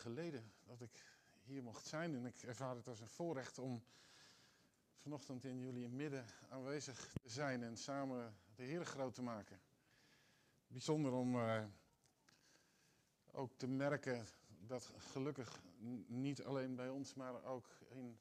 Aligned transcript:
geleden 0.00 0.52
dat 0.64 0.80
ik 0.80 1.04
hier 1.42 1.62
mocht 1.62 1.86
zijn. 1.86 2.14
En 2.14 2.26
ik 2.26 2.42
ervaar 2.42 2.76
het 2.76 2.86
als 2.86 3.00
een 3.00 3.08
voorrecht 3.08 3.58
om 3.58 3.82
vanochtend 4.96 5.44
in 5.44 5.60
jullie 5.60 5.88
midden 5.88 6.26
aanwezig 6.48 7.12
te 7.22 7.28
zijn 7.28 7.62
en 7.62 7.76
samen 7.76 8.36
de 8.54 8.62
Heer 8.62 8.86
groot 8.86 9.14
te 9.14 9.22
maken. 9.22 9.60
Bijzonder 10.66 11.12
om 11.12 11.34
uh, 11.34 11.64
ook 13.32 13.52
te 13.56 13.66
merken 13.66 14.26
dat 14.46 14.92
gelukkig 14.98 15.62
niet 16.06 16.42
alleen 16.42 16.74
bij 16.74 16.88
ons, 16.88 17.14
maar 17.14 17.44
ook 17.44 17.68
in 17.88 18.18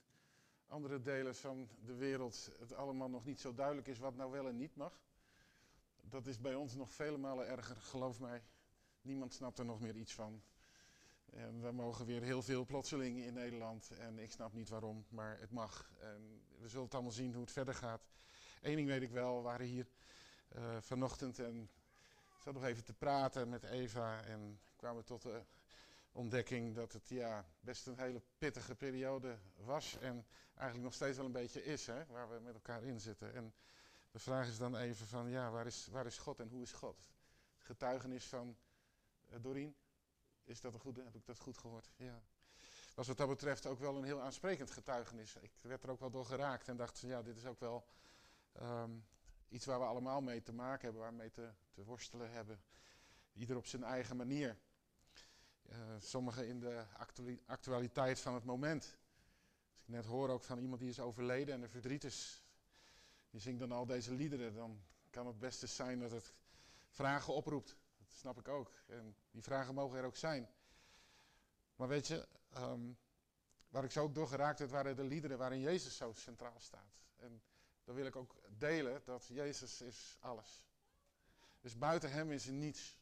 andere 0.67 1.01
delen 1.01 1.35
van 1.35 1.69
de 1.85 1.93
wereld 1.93 2.51
het 2.59 2.73
allemaal 2.73 3.09
nog 3.09 3.25
niet 3.25 3.39
zo 3.39 3.53
duidelijk 3.53 3.87
is 3.87 3.97
wat 3.97 4.15
nou 4.15 4.31
wel 4.31 4.47
en 4.47 4.57
niet 4.57 4.75
mag. 4.75 5.01
Dat 6.01 6.25
is 6.25 6.39
bij 6.39 6.55
ons 6.55 6.75
nog 6.75 6.91
vele 6.91 7.17
malen 7.17 7.47
erger, 7.47 7.75
geloof 7.75 8.19
mij. 8.19 8.43
Niemand 9.01 9.33
snapt 9.33 9.59
er 9.59 9.65
nog 9.65 9.79
meer 9.79 9.95
iets 9.95 10.13
van. 10.13 10.41
En 11.33 11.61
we 11.61 11.71
mogen 11.71 12.05
weer 12.05 12.21
heel 12.21 12.41
veel 12.41 12.65
plotseling 12.65 13.17
in 13.17 13.33
Nederland. 13.33 13.91
En 13.97 14.19
ik 14.19 14.31
snap 14.31 14.53
niet 14.53 14.69
waarom, 14.69 15.05
maar 15.09 15.39
het 15.39 15.51
mag. 15.51 15.91
En 15.99 16.41
we 16.59 16.67
zullen 16.67 16.85
het 16.85 16.93
allemaal 16.93 17.11
zien 17.11 17.33
hoe 17.33 17.41
het 17.41 17.51
verder 17.51 17.73
gaat. 17.73 18.07
Eén 18.61 18.75
ding 18.75 18.87
weet 18.87 19.01
ik 19.01 19.11
wel, 19.11 19.37
we 19.37 19.41
waren 19.41 19.65
hier 19.65 19.87
uh, 20.55 20.77
vanochtend 20.79 21.39
en 21.39 21.69
zat 22.39 22.53
nog 22.53 22.63
even 22.63 22.83
te 22.83 22.93
praten 22.93 23.49
met 23.49 23.63
Eva. 23.63 24.23
En 24.23 24.59
kwamen 24.75 25.03
tot 25.03 25.21
de 25.21 25.43
ontdekking 26.11 26.75
dat 26.75 26.93
het 26.93 27.09
ja, 27.09 27.45
best 27.59 27.87
een 27.87 27.99
hele 27.99 28.21
pittige 28.37 28.75
periode 28.75 29.37
was. 29.55 29.97
En 29.99 30.25
eigenlijk 30.53 30.83
nog 30.83 30.93
steeds 30.93 31.17
wel 31.17 31.25
een 31.25 31.31
beetje 31.31 31.63
is, 31.63 31.85
hè, 31.85 32.05
waar 32.05 32.29
we 32.29 32.39
met 32.39 32.53
elkaar 32.53 32.83
in 32.83 32.99
zitten. 32.99 33.33
En 33.33 33.53
de 34.11 34.19
vraag 34.19 34.47
is 34.47 34.57
dan 34.57 34.75
even 34.75 35.07
van, 35.07 35.29
ja, 35.29 35.51
waar 35.51 35.65
is, 35.65 35.87
waar 35.91 36.05
is 36.05 36.17
God 36.17 36.39
en 36.39 36.49
hoe 36.49 36.61
is 36.61 36.71
God? 36.71 36.97
Het 37.57 37.65
getuigenis 37.65 38.25
van 38.25 38.57
uh, 39.29 39.35
Doreen, 39.41 39.75
is 40.49 40.61
dat 40.61 40.73
een 40.73 40.79
goede? 40.79 41.03
Heb 41.03 41.15
ik 41.15 41.25
dat 41.25 41.39
goed 41.39 41.57
gehoord? 41.57 41.89
Ja. 41.95 42.21
Was 42.95 43.07
wat 43.07 43.17
dat 43.17 43.27
betreft 43.27 43.65
ook 43.65 43.79
wel 43.79 43.95
een 43.95 44.03
heel 44.03 44.21
aansprekend 44.21 44.71
getuigenis. 44.71 45.35
Ik 45.35 45.51
werd 45.61 45.83
er 45.83 45.89
ook 45.89 45.99
wel 45.99 46.09
door 46.09 46.25
geraakt 46.25 46.67
en 46.67 46.77
dacht, 46.77 46.99
ja, 46.99 47.21
dit 47.21 47.37
is 47.37 47.45
ook 47.45 47.59
wel 47.59 47.85
um, 48.61 49.05
iets 49.49 49.65
waar 49.65 49.79
we 49.79 49.85
allemaal 49.85 50.21
mee 50.21 50.41
te 50.41 50.53
maken 50.53 50.81
hebben, 50.81 51.01
waar 51.01 51.11
we 51.11 51.17
mee 51.17 51.31
te, 51.31 51.49
te 51.71 51.83
worstelen 51.83 52.31
hebben. 52.31 52.61
Ieder 53.33 53.57
op 53.57 53.65
zijn 53.65 53.83
eigen 53.83 54.17
manier. 54.17 54.57
Uh, 55.69 55.77
sommigen 55.99 56.47
in 56.47 56.59
de 56.59 56.85
actualiteit 57.45 58.19
van 58.19 58.33
het 58.33 58.43
moment. 58.43 58.97
Als 59.71 59.81
ik 59.81 59.87
net 59.87 60.05
hoor 60.05 60.29
ook 60.29 60.43
van 60.43 60.59
iemand 60.59 60.79
die 60.79 60.89
is 60.89 60.99
overleden 60.99 61.53
en 61.53 61.61
er 61.61 61.69
verdriet 61.69 62.03
is, 62.03 62.43
die 63.29 63.39
zingt 63.39 63.59
dan 63.59 63.71
al 63.71 63.85
deze 63.85 64.13
liederen, 64.13 64.53
dan 64.53 64.81
kan 65.09 65.27
het 65.27 65.39
best 65.39 65.67
zijn 65.69 65.99
dat 65.99 66.11
het 66.11 66.33
vragen 66.89 67.33
oproept 67.33 67.77
snap 68.13 68.39
ik 68.39 68.47
ook. 68.47 68.71
En 68.85 69.15
die 69.31 69.43
vragen 69.43 69.73
mogen 69.73 69.97
er 69.97 70.05
ook 70.05 70.15
zijn. 70.15 70.49
Maar 71.75 71.87
weet 71.87 72.07
je, 72.07 72.27
um, 72.57 72.97
waar 73.69 73.83
ik 73.83 73.91
zo 73.91 74.03
ook 74.03 74.15
door 74.15 74.27
geraakt 74.27 74.59
werd, 74.59 74.71
waren 74.71 74.95
de 74.95 75.03
liederen 75.03 75.37
waarin 75.37 75.59
Jezus 75.59 75.97
zo 75.97 76.13
centraal 76.13 76.59
staat. 76.59 77.01
En 77.15 77.41
dan 77.83 77.95
wil 77.95 78.05
ik 78.05 78.15
ook 78.15 78.35
delen 78.49 79.01
dat 79.05 79.25
Jezus 79.27 79.81
is 79.81 80.17
alles. 80.19 80.63
Dus 81.61 81.77
buiten 81.77 82.11
hem 82.11 82.31
is 82.31 82.47
er 82.47 82.53
niets. 82.53 82.97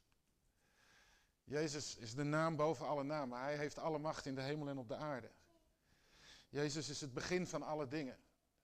Jezus 1.43 1.95
is 1.95 2.15
de 2.15 2.23
naam 2.23 2.55
boven 2.55 2.87
alle 2.87 3.03
namen. 3.03 3.39
Hij 3.39 3.57
heeft 3.57 3.77
alle 3.77 3.99
macht 3.99 4.25
in 4.25 4.35
de 4.35 4.41
hemel 4.41 4.67
en 4.67 4.77
op 4.77 4.87
de 4.87 4.95
aarde. 4.95 5.31
Jezus 6.49 6.89
is 6.89 7.01
het 7.01 7.13
begin 7.13 7.47
van 7.47 7.61
alle 7.61 7.87
dingen. 7.87 8.17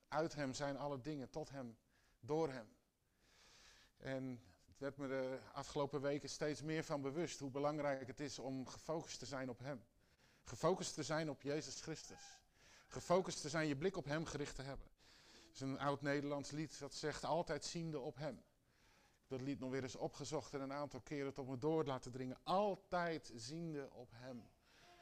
Uit 0.08 0.34
hem 0.34 0.54
zijn 0.54 0.78
alle 0.78 1.02
dingen, 1.02 1.30
tot 1.30 1.50
hem, 1.50 1.78
door 2.20 2.50
hem. 2.50 2.76
En 3.98 4.44
werd 4.78 4.98
me 4.98 5.08
de 5.08 5.40
afgelopen 5.54 6.02
weken 6.02 6.30
steeds 6.30 6.62
meer 6.62 6.84
van 6.84 7.02
bewust 7.02 7.40
hoe 7.40 7.52
belangrijk 7.52 8.08
het 8.08 8.20
is 8.20 8.40
om 8.40 8.68
gefocust 8.68 9.20
te 9.20 9.26
zijn 9.26 9.50
op 9.50 9.60
Hem. 9.60 9.84
Gefocust 10.44 10.94
te 10.94 11.04
zijn 11.04 11.30
op 11.30 11.42
Jezus 11.42 11.82
Christus. 11.82 12.42
Gefocust 12.88 13.42
te 13.42 13.50
zijn, 13.50 13.68
je 13.68 13.76
blik 13.76 13.98
op 13.98 14.06
Hem 14.06 14.26
gericht 14.26 14.56
te 14.56 14.62
hebben. 14.62 14.88
Het 15.30 15.54
is 15.54 15.62
een 15.62 15.80
oud 15.80 16.02
Nederlands 16.02 16.52
lied 16.52 16.80
dat 16.80 16.94
zegt 16.94 17.24
altijd 17.24 17.66
ziende 17.66 18.00
op 18.00 18.18
Hem. 18.18 18.44
Dat 19.28 19.42
lied 19.42 19.60
nog 19.60 19.72
weer 19.72 19.84
eens 19.84 19.96
opgezocht 19.96 20.54
en 20.54 20.62
een 20.62 20.74
aantal 20.74 21.02
keren 21.02 21.34
tot 21.34 21.48
me 21.48 21.58
door 21.58 21.86
laten 21.86 22.12
dringen. 22.12 22.38
Altijd 22.44 23.32
ziende 23.36 23.90
op 23.92 24.12
Hem. 24.14 24.50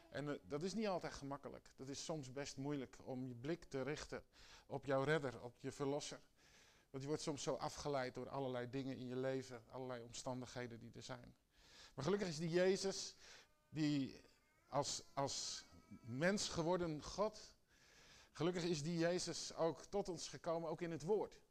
En 0.10 0.28
uh, 0.28 0.34
dat 0.44 0.64
is 0.64 0.74
niet 0.74 0.88
altijd 0.88 1.14
gemakkelijk. 1.14 1.70
Dat 1.76 1.88
is 1.88 2.04
soms 2.04 2.32
best 2.32 2.58
moeilijk 2.58 2.98
om 3.04 3.26
je 3.26 3.36
blik 3.36 3.64
te 3.64 3.82
richten 3.82 4.24
op 4.66 4.86
jouw 4.86 5.04
redder, 5.04 5.42
op 5.42 5.60
je 5.60 5.72
verlosser. 5.72 6.20
Want 6.92 7.04
je 7.04 7.10
wordt 7.10 7.24
soms 7.24 7.44
zo 7.44 7.56
afgeleid 7.56 8.14
door 8.14 8.30
allerlei 8.30 8.70
dingen 8.70 8.98
in 8.98 9.08
je 9.08 9.16
leven, 9.16 9.64
allerlei 9.70 10.04
omstandigheden 10.04 10.80
die 10.80 10.92
er 10.94 11.02
zijn. 11.02 11.36
Maar 11.94 12.04
gelukkig 12.04 12.28
is 12.28 12.38
die 12.38 12.50
Jezus, 12.50 13.16
die 13.70 14.22
als, 14.68 15.04
als 15.14 15.66
mens 16.02 16.50
geworden 16.50 17.04
God, 17.04 17.56
gelukkig 18.32 18.64
is 18.64 18.84
die 18.84 18.98
Jezus 18.98 19.54
ook 19.54 19.86
tot 19.86 20.10
ons 20.10 20.28
gekomen, 20.28 20.70
ook 20.70 20.82
in 20.82 20.92
het 20.92 21.04
woord. 21.04 21.42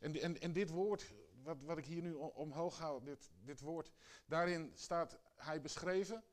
En, 0.00 0.20
en, 0.20 0.40
en 0.40 0.52
dit 0.52 0.70
woord, 0.70 1.12
wat, 1.42 1.62
wat 1.62 1.78
ik 1.78 1.84
hier 1.84 2.02
nu 2.02 2.12
omhoog 2.14 2.78
hou, 2.78 3.04
dit, 3.04 3.30
dit 3.40 3.60
woord, 3.60 3.92
daarin 4.26 4.72
staat 4.74 5.18
hij 5.36 5.60
beschreven 5.60 6.24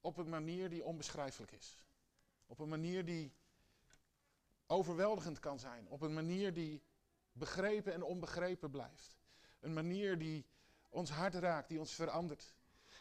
op 0.00 0.16
een 0.16 0.28
manier 0.28 0.68
die 0.68 0.84
onbeschrijfelijk 0.84 1.52
is. 1.52 1.82
Op 2.46 2.58
een 2.58 2.68
manier 2.68 3.04
die 3.04 3.34
overweldigend 4.66 5.38
kan 5.38 5.58
zijn. 5.58 5.88
Op 5.88 6.00
een 6.00 6.14
manier 6.14 6.52
die 6.52 6.82
begrepen 7.34 7.92
en 7.92 8.02
onbegrepen 8.02 8.70
blijft. 8.70 9.18
Een 9.60 9.72
manier 9.72 10.18
die 10.18 10.46
ons 10.88 11.10
hart 11.10 11.34
raakt, 11.34 11.68
die 11.68 11.78
ons 11.78 11.94
verandert. 11.94 12.54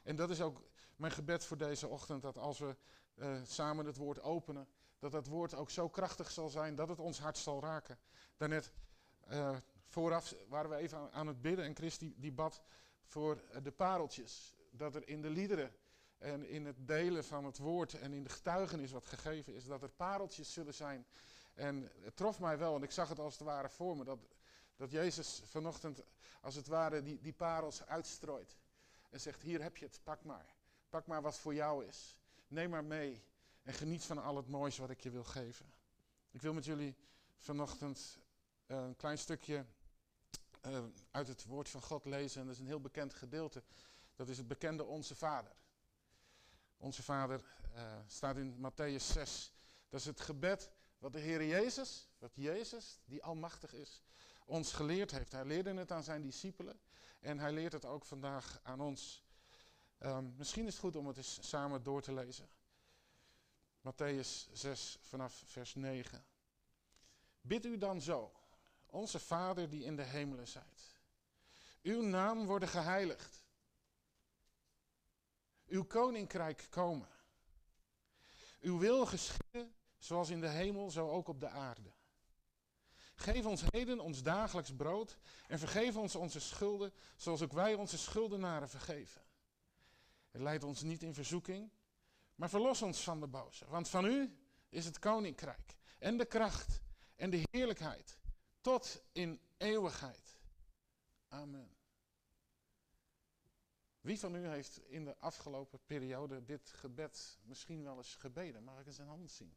En 0.03 0.15
dat 0.15 0.29
is 0.29 0.41
ook 0.41 0.63
mijn 0.95 1.11
gebed 1.11 1.45
voor 1.45 1.57
deze 1.57 1.87
ochtend, 1.87 2.21
dat 2.21 2.37
als 2.37 2.59
we 2.59 2.75
uh, 3.15 3.35
samen 3.43 3.85
het 3.85 3.97
woord 3.97 4.21
openen, 4.21 4.67
dat 4.99 5.11
dat 5.11 5.27
woord 5.27 5.53
ook 5.53 5.69
zo 5.69 5.89
krachtig 5.89 6.31
zal 6.31 6.49
zijn 6.49 6.75
dat 6.75 6.89
het 6.89 6.99
ons 6.99 7.19
hart 7.19 7.37
zal 7.37 7.61
raken. 7.61 7.97
Daarnet 8.37 8.71
uh, 9.31 9.57
vooraf 9.85 10.33
waren 10.47 10.69
we 10.69 10.75
even 10.75 11.11
aan, 11.11 11.27
het 11.27 11.41
bidden 11.41 11.65
en 11.65 11.75
Chris 11.75 11.97
die, 11.97 12.31
bad 12.31 12.61
voor 13.03 13.43
de 13.63 13.71
pareltjes. 13.71 14.55
Dat 14.71 14.95
er 14.95 15.07
in 15.07 15.21
de 15.21 15.29
liederen 15.29 15.75
en 16.17 16.45
in 16.45 16.65
het 16.65 16.87
delen 16.87 17.23
van 17.23 17.45
het 17.45 17.57
woord 17.57 17.93
en 17.93 18.13
in 18.13 18.23
de 18.23 18.29
getuigenis 18.29 18.91
wat 18.91 19.05
gegeven 19.05 19.53
is, 19.53 19.65
dat 19.65 19.83
er 19.83 19.89
pareltjes 19.89 20.53
zullen 20.53 20.73
zijn 20.73 21.05
en 21.53 21.91
het 22.01 22.15
trof 22.15 22.39
mij 22.39 22.57
wel, 22.57 22.75
en 22.75 22.83
ik 22.83 22.91
zag 22.91 23.09
het 23.09 23.19
als 23.19 23.33
het 23.33 23.43
ware 23.43 23.69
voor 23.69 23.97
me, 23.97 24.03
dat, 24.03 24.19
dat 24.75 24.91
Jezus 24.91 25.41
vanochtend 25.45 26.03
als 26.41 26.55
het 26.55 26.67
ware 26.67 27.03
die, 27.03 27.21
die 27.21 27.33
parels 27.33 27.85
uitstrooit. 27.85 28.57
En 29.09 29.21
zegt, 29.21 29.41
hier 29.41 29.61
heb 29.61 29.77
je 29.77 29.85
het, 29.85 29.99
pak 30.03 30.23
maar. 30.23 30.55
Pak 30.89 31.07
maar 31.07 31.21
wat 31.21 31.37
voor 31.37 31.53
jou 31.53 31.85
is. 31.85 32.17
Neem 32.47 32.69
maar 32.69 32.83
mee 32.83 33.23
en 33.63 33.73
geniet 33.73 34.03
van 34.03 34.17
al 34.17 34.35
het 34.35 34.47
moois 34.47 34.77
wat 34.77 34.89
ik 34.89 35.01
je 35.01 35.09
wil 35.09 35.23
geven. 35.23 35.73
Ik 36.31 36.41
wil 36.41 36.53
met 36.53 36.65
jullie 36.65 36.95
vanochtend 37.37 38.17
eh, 38.65 38.77
een 38.77 38.95
klein 38.95 39.17
stukje 39.17 39.65
uh, 40.65 40.83
uit 41.11 41.27
het 41.27 41.45
woord 41.45 41.69
van 41.69 41.81
God 41.81 42.05
lezen. 42.05 42.41
En 42.41 42.45
dat 42.45 42.55
is 42.55 42.61
een 42.61 42.67
heel 42.67 42.81
bekend 42.81 43.13
gedeelte. 43.13 43.63
Dat 44.15 44.29
is 44.29 44.37
het 44.37 44.47
bekende 44.47 44.83
Onze 44.83 45.15
Vader. 45.15 45.51
Onze 46.77 47.03
Vader 47.03 47.43
uh, 47.75 47.97
staat 48.07 48.37
in 48.37 48.71
Matthäus 48.71 49.03
6. 49.03 49.53
Dat 49.89 49.99
is 49.99 50.05
het 50.05 50.21
gebed 50.21 50.71
wat 51.03 51.13
de 51.13 51.19
Heer 51.19 51.45
Jezus, 51.45 52.07
wat 52.17 52.31
Jezus, 52.35 52.99
die 53.05 53.23
almachtig 53.23 53.73
is, 53.73 54.01
ons 54.45 54.73
geleerd 54.73 55.11
heeft. 55.11 55.31
Hij 55.31 55.45
leerde 55.45 55.73
het 55.73 55.91
aan 55.91 56.03
zijn 56.03 56.21
discipelen 56.21 56.79
en 57.19 57.39
hij 57.39 57.51
leert 57.51 57.73
het 57.73 57.85
ook 57.85 58.05
vandaag 58.05 58.59
aan 58.63 58.81
ons. 58.81 59.23
Um, 59.99 60.33
misschien 60.37 60.65
is 60.65 60.71
het 60.71 60.81
goed 60.81 60.95
om 60.95 61.07
het 61.07 61.17
eens 61.17 61.49
samen 61.49 61.83
door 61.83 62.01
te 62.01 62.13
lezen. 62.13 62.49
Matthäus 63.81 64.51
6 64.51 64.97
vanaf 65.01 65.43
vers 65.45 65.75
9. 65.75 66.25
Bid 67.41 67.65
u 67.65 67.77
dan 67.77 68.01
zo, 68.01 68.31
onze 68.85 69.19
Vader 69.19 69.69
die 69.69 69.83
in 69.83 69.95
de 69.95 70.03
hemelen 70.03 70.47
zijt. 70.47 70.99
Uw 71.81 72.01
naam 72.01 72.45
worden 72.45 72.69
geheiligd. 72.69 73.45
Uw 75.65 75.83
koninkrijk 75.83 76.67
komen. 76.69 77.09
Uw 78.59 78.79
wil 78.79 79.05
geschieden 79.05 79.75
zoals 80.03 80.29
in 80.29 80.41
de 80.41 80.47
hemel, 80.47 80.91
zo 80.91 81.09
ook 81.09 81.27
op 81.27 81.39
de 81.39 81.49
aarde. 81.49 81.93
Geef 83.15 83.45
ons 83.45 83.63
heden 83.67 83.99
ons 83.99 84.23
dagelijks 84.23 84.75
brood 84.75 85.17
en 85.47 85.59
vergeef 85.59 85.95
ons 85.95 86.15
onze 86.15 86.39
schulden, 86.39 86.93
zoals 87.15 87.41
ook 87.41 87.51
wij 87.51 87.73
onze 87.73 87.97
schuldenaren 87.97 88.69
vergeven. 88.69 89.21
Het 90.31 90.41
leidt 90.41 90.63
ons 90.63 90.81
niet 90.81 91.03
in 91.03 91.13
verzoeking, 91.13 91.71
maar 92.35 92.49
verlos 92.49 92.81
ons 92.81 93.03
van 93.03 93.19
de 93.19 93.27
boze. 93.27 93.65
Want 93.67 93.89
van 93.89 94.05
u 94.05 94.37
is 94.69 94.85
het 94.85 94.99
koninkrijk 94.99 95.77
en 95.99 96.17
de 96.17 96.25
kracht 96.25 96.81
en 97.15 97.29
de 97.29 97.43
heerlijkheid 97.51 98.19
tot 98.61 99.03
in 99.11 99.41
eeuwigheid. 99.57 100.37
Amen. 101.27 101.75
Wie 104.01 104.19
van 104.19 104.35
u 104.35 104.47
heeft 104.47 104.79
in 104.87 105.05
de 105.05 105.17
afgelopen 105.17 105.79
periode 105.85 106.43
dit 106.43 106.69
gebed 106.69 107.39
misschien 107.43 107.83
wel 107.83 107.97
eens 107.97 108.15
gebeden? 108.15 108.63
Mag 108.63 108.79
ik 108.79 108.85
eens 108.85 108.97
een 108.97 109.07
hand 109.07 109.31
zien? 109.31 109.55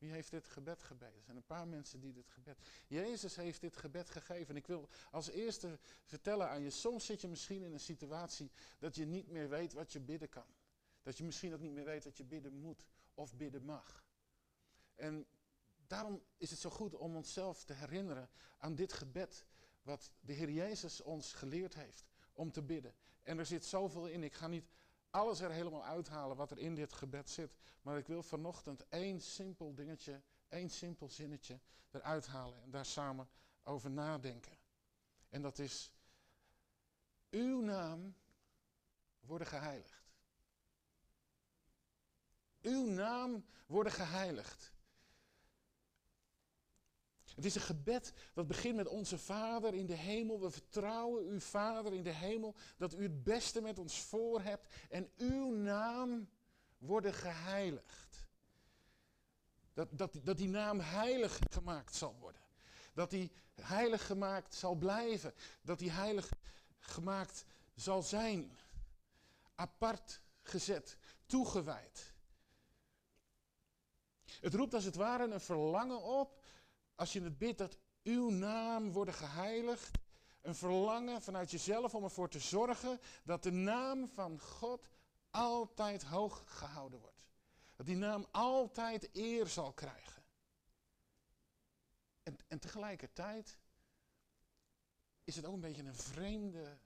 Wie 0.00 0.10
heeft 0.10 0.30
dit 0.30 0.46
gebed 0.46 0.82
gebeden? 0.82 1.16
Er 1.16 1.24
zijn 1.24 1.36
een 1.36 1.44
paar 1.44 1.68
mensen 1.68 2.00
die 2.00 2.12
dit 2.12 2.30
gebed. 2.30 2.58
Jezus 2.86 3.36
heeft 3.36 3.60
dit 3.60 3.76
gebed 3.76 4.10
gegeven. 4.10 4.48
En 4.48 4.56
ik 4.56 4.66
wil 4.66 4.88
als 5.10 5.28
eerste 5.28 5.78
vertellen 6.04 6.48
aan 6.48 6.62
je: 6.62 6.70
soms 6.70 7.06
zit 7.06 7.20
je 7.20 7.28
misschien 7.28 7.62
in 7.62 7.72
een 7.72 7.80
situatie 7.80 8.50
dat 8.78 8.94
je 8.94 9.04
niet 9.04 9.28
meer 9.28 9.48
weet 9.48 9.72
wat 9.72 9.92
je 9.92 10.00
bidden 10.00 10.28
kan. 10.28 10.54
Dat 11.02 11.18
je 11.18 11.24
misschien 11.24 11.54
ook 11.54 11.60
niet 11.60 11.72
meer 11.72 11.84
weet 11.84 12.02
dat 12.02 12.16
je 12.16 12.24
bidden 12.24 12.54
moet 12.54 12.86
of 13.14 13.36
bidden 13.36 13.64
mag. 13.64 14.04
En 14.94 15.26
daarom 15.86 16.22
is 16.36 16.50
het 16.50 16.58
zo 16.58 16.70
goed 16.70 16.94
om 16.94 17.16
onszelf 17.16 17.64
te 17.64 17.72
herinneren 17.72 18.30
aan 18.58 18.74
dit 18.74 18.92
gebed 18.92 19.46
wat 19.82 20.12
de 20.20 20.32
Heer 20.32 20.50
Jezus 20.50 21.00
ons 21.00 21.32
geleerd 21.32 21.74
heeft 21.74 22.04
om 22.32 22.52
te 22.52 22.62
bidden. 22.62 22.94
En 23.22 23.38
er 23.38 23.46
zit 23.46 23.64
zoveel 23.64 24.06
in. 24.06 24.22
Ik 24.22 24.34
ga 24.34 24.46
niet 24.46 24.70
alles 25.10 25.40
er 25.40 25.50
helemaal 25.50 25.84
uithalen 25.84 26.36
wat 26.36 26.50
er 26.50 26.58
in 26.58 26.74
dit 26.74 26.92
gebed 26.92 27.30
zit. 27.30 27.56
Maar 27.82 27.98
ik 27.98 28.06
wil 28.06 28.22
vanochtend 28.22 28.88
één 28.88 29.20
simpel 29.20 29.74
dingetje, 29.74 30.22
één 30.48 30.70
simpel 30.70 31.08
zinnetje 31.08 31.60
eruit 31.90 32.26
halen 32.26 32.62
en 32.62 32.70
daar 32.70 32.86
samen 32.86 33.28
over 33.62 33.90
nadenken. 33.90 34.58
En 35.28 35.42
dat 35.42 35.58
is, 35.58 35.92
uw 37.30 37.60
naam 37.60 38.14
worden 39.20 39.46
geheiligd. 39.46 40.12
Uw 42.60 42.84
naam 42.86 43.44
worden 43.66 43.92
geheiligd. 43.92 44.72
Het 47.40 47.48
is 47.48 47.54
een 47.54 47.60
gebed 47.60 48.12
dat 48.34 48.46
begint 48.46 48.76
met 48.76 48.88
onze 48.88 49.18
Vader 49.18 49.74
in 49.74 49.86
de 49.86 49.94
hemel. 49.94 50.40
We 50.40 50.50
vertrouwen 50.50 51.24
uw 51.26 51.40
Vader 51.40 51.92
in 51.92 52.02
de 52.02 52.10
hemel 52.10 52.54
dat 52.76 52.94
u 52.94 53.02
het 53.02 53.24
beste 53.24 53.60
met 53.60 53.78
ons 53.78 54.00
voor 54.00 54.40
hebt 54.40 54.66
en 54.88 55.10
uw 55.16 55.50
naam 55.50 56.28
worden 56.78 57.14
geheiligd. 57.14 58.28
Dat, 59.72 59.88
dat, 59.90 60.20
dat 60.22 60.36
die 60.36 60.48
naam 60.48 60.80
heilig 60.80 61.38
gemaakt 61.50 61.94
zal 61.94 62.16
worden. 62.18 62.40
Dat 62.94 63.10
die 63.10 63.32
heilig 63.54 64.06
gemaakt 64.06 64.54
zal 64.54 64.74
blijven. 64.74 65.34
Dat 65.62 65.78
die 65.78 65.90
heilig 65.90 66.32
gemaakt 66.78 67.44
zal 67.74 68.02
zijn. 68.02 68.58
Apart 69.54 70.20
gezet, 70.42 70.96
toegewijd. 71.26 72.12
Het 74.40 74.54
roept 74.54 74.74
als 74.74 74.84
het 74.84 74.94
ware 74.94 75.32
een 75.32 75.40
verlangen 75.40 76.02
op 76.02 76.39
als 77.00 77.12
je 77.12 77.22
het 77.22 77.38
bidt 77.38 77.58
dat 77.58 77.76
uw 78.02 78.30
naam 78.30 78.92
worden 78.92 79.14
geheiligd, 79.14 79.98
een 80.40 80.54
verlangen 80.54 81.22
vanuit 81.22 81.50
jezelf 81.50 81.94
om 81.94 82.04
ervoor 82.04 82.28
te 82.28 82.38
zorgen 82.38 83.00
dat 83.24 83.42
de 83.42 83.50
naam 83.50 84.08
van 84.08 84.40
God 84.40 84.88
altijd 85.30 86.02
hoog 86.02 86.42
gehouden 86.46 87.00
wordt. 87.00 87.24
Dat 87.76 87.86
die 87.86 87.96
naam 87.96 88.26
altijd 88.30 89.08
eer 89.12 89.46
zal 89.46 89.72
krijgen. 89.72 90.22
En, 92.22 92.36
en 92.48 92.58
tegelijkertijd 92.58 93.58
is 95.24 95.36
het 95.36 95.44
ook 95.44 95.54
een 95.54 95.60
beetje 95.60 95.82
een 95.82 95.94
vreemde, 95.94 96.78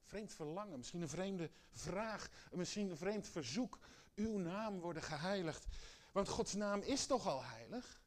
vreemd 0.00 0.32
verlangen, 0.32 0.78
misschien 0.78 1.02
een 1.02 1.08
vreemde 1.08 1.50
vraag, 1.70 2.28
misschien 2.52 2.90
een 2.90 2.96
vreemd 2.96 3.28
verzoek. 3.28 3.78
Uw 4.14 4.38
naam 4.38 4.80
worden 4.80 5.02
geheiligd. 5.02 5.66
Want 6.12 6.28
Gods 6.28 6.54
naam 6.54 6.80
is 6.80 7.06
toch 7.06 7.26
al 7.26 7.44
heilig? 7.44 8.04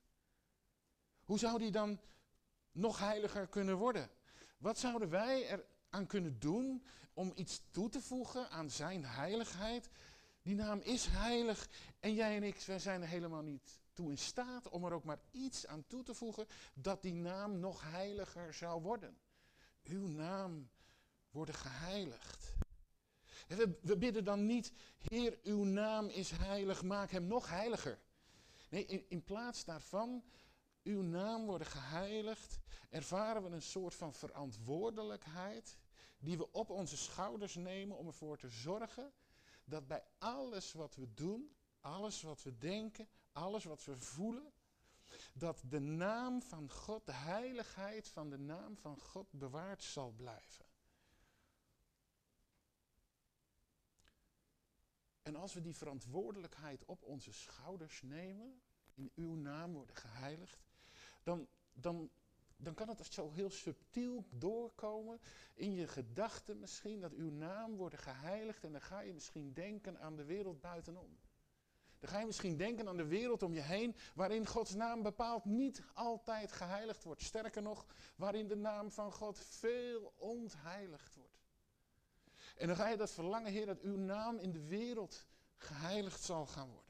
Hoe 1.30 1.40
zou 1.40 1.58
die 1.58 1.72
dan 1.72 2.00
nog 2.72 3.00
heiliger 3.00 3.48
kunnen 3.48 3.78
worden? 3.78 4.10
Wat 4.58 4.80
zouden 4.80 5.10
wij 5.10 5.48
er 5.48 5.66
aan 5.90 6.08
kunnen 6.08 6.40
doen 6.40 6.86
om 7.14 7.32
iets 7.36 7.62
toe 7.72 7.90
te 7.90 8.02
voegen 8.02 8.50
aan 8.50 8.70
zijn 8.70 9.06
heiligheid? 9.06 9.90
Die 10.42 10.56
naam 10.56 10.80
is 10.80 11.06
heilig 11.06 11.70
en 12.00 12.14
jij 12.14 12.36
en 12.36 12.44
ik, 12.44 12.64
wij 12.66 12.80
zijn 12.80 13.02
er 13.02 13.08
helemaal 13.08 13.42
niet 13.42 13.80
toe 13.94 14.10
in 14.10 14.18
staat 14.18 14.70
om 14.70 14.86
er 14.86 14.94
ook 14.94 15.04
maar 15.04 15.20
iets 15.32 15.68
aan 15.68 15.88
toe 15.88 16.04
te 16.04 16.14
voegen 16.14 16.48
dat 16.74 17.02
die 17.02 17.14
naam 17.14 17.60
nog 17.60 17.82
heiliger 17.84 18.54
zou 18.54 18.82
worden. 18.82 19.18
Uw 19.84 20.08
naam 20.08 20.70
worden 21.32 21.56
geheiligd. 21.56 22.54
We, 23.48 23.78
we 23.82 23.98
bidden 23.98 24.24
dan 24.24 24.46
niet, 24.46 24.72
Heer, 24.98 25.40
uw 25.44 25.64
naam 25.64 26.08
is 26.08 26.32
heilig, 26.32 26.84
maak 26.84 27.12
hem 27.12 27.28
nog 27.28 27.50
heiliger. 27.50 28.00
Nee, 28.70 29.06
in 29.08 29.24
plaats 29.24 29.66
daarvan 29.66 30.24
uw 30.90 31.02
naam 31.02 31.46
worden 31.46 31.68
geheiligd, 31.68 32.60
ervaren 32.90 33.44
we 33.44 33.50
een 33.50 33.62
soort 33.62 33.96
van 33.96 34.14
verantwoordelijkheid 34.14 35.78
die 36.18 36.38
we 36.38 36.52
op 36.52 36.70
onze 36.70 36.98
schouders 36.98 37.56
nemen 37.56 37.98
om 37.98 38.08
ervoor 38.08 38.38
te 38.38 38.50
zorgen 38.50 39.14
dat 39.64 39.88
bij 39.88 40.04
alles 40.18 40.74
wat 40.74 40.96
we 40.96 41.14
doen, 41.14 41.56
alles 41.82 42.22
wat 42.22 42.44
we 42.44 42.58
denken, 42.58 43.08
alles 43.32 43.64
wat 43.64 43.86
we 43.86 43.98
voelen, 43.98 44.54
dat 45.34 45.64
de 45.66 45.80
naam 45.80 46.42
van 46.42 46.72
God, 46.72 47.06
de 47.06 47.14
heiligheid 47.14 48.08
van 48.08 48.30
de 48.30 48.38
naam 48.38 48.78
van 48.78 49.00
God 49.00 49.32
bewaard 49.32 49.84
zal 49.84 50.12
blijven. 50.12 50.66
En 55.22 55.36
als 55.36 55.54
we 55.54 55.62
die 55.62 55.76
verantwoordelijkheid 55.76 56.86
op 56.86 57.04
onze 57.04 57.32
schouders 57.32 58.02
nemen, 58.02 58.62
in 58.94 59.12
uw 59.16 59.36
naam 59.36 59.74
worden 59.74 59.96
geheiligd, 59.96 60.69
dan, 61.30 61.48
dan, 61.74 62.10
dan 62.58 62.74
kan 62.74 62.90
het 62.90 63.14
zo 63.14 63.32
heel 63.32 63.50
subtiel 63.50 64.26
doorkomen 64.30 65.20
in 65.54 65.74
je 65.74 65.88
gedachten 65.88 66.60
misschien, 66.60 67.00
dat 67.00 67.14
uw 67.14 67.32
naam 67.32 67.76
wordt 67.76 67.98
geheiligd 67.98 68.64
en 68.64 68.72
dan 68.72 68.82
ga 68.82 69.00
je 69.00 69.14
misschien 69.14 69.54
denken 69.54 70.00
aan 70.00 70.16
de 70.16 70.24
wereld 70.24 70.62
buitenom. 70.62 71.20
Dan 72.00 72.10
ga 72.10 72.20
je 72.20 72.26
misschien 72.26 72.58
denken 72.58 72.88
aan 72.88 72.98
de 72.98 73.08
wereld 73.08 73.44
om 73.44 73.54
je 73.54 73.62
heen, 73.62 73.96
waarin 74.16 74.48
Gods 74.48 74.74
naam 74.74 75.04
bepaald 75.04 75.46
niet 75.46 75.84
altijd 75.94 76.52
geheiligd 76.52 77.04
wordt. 77.04 77.22
Sterker 77.22 77.62
nog, 77.62 77.86
waarin 78.16 78.48
de 78.48 78.56
naam 78.56 78.92
van 78.92 79.12
God 79.12 79.40
veel 79.40 80.14
ontheiligd 80.18 81.16
wordt. 81.16 81.48
En 82.56 82.68
dan 82.68 82.76
ga 82.76 82.88
je 82.88 82.98
dat 82.98 83.12
verlangen, 83.12 83.52
Heer, 83.52 83.66
dat 83.66 83.82
uw 83.82 83.98
naam 83.98 84.38
in 84.38 84.52
de 84.52 84.66
wereld 84.68 85.28
geheiligd 85.58 86.24
zal 86.24 86.46
gaan 86.46 86.70
worden. 86.70 86.89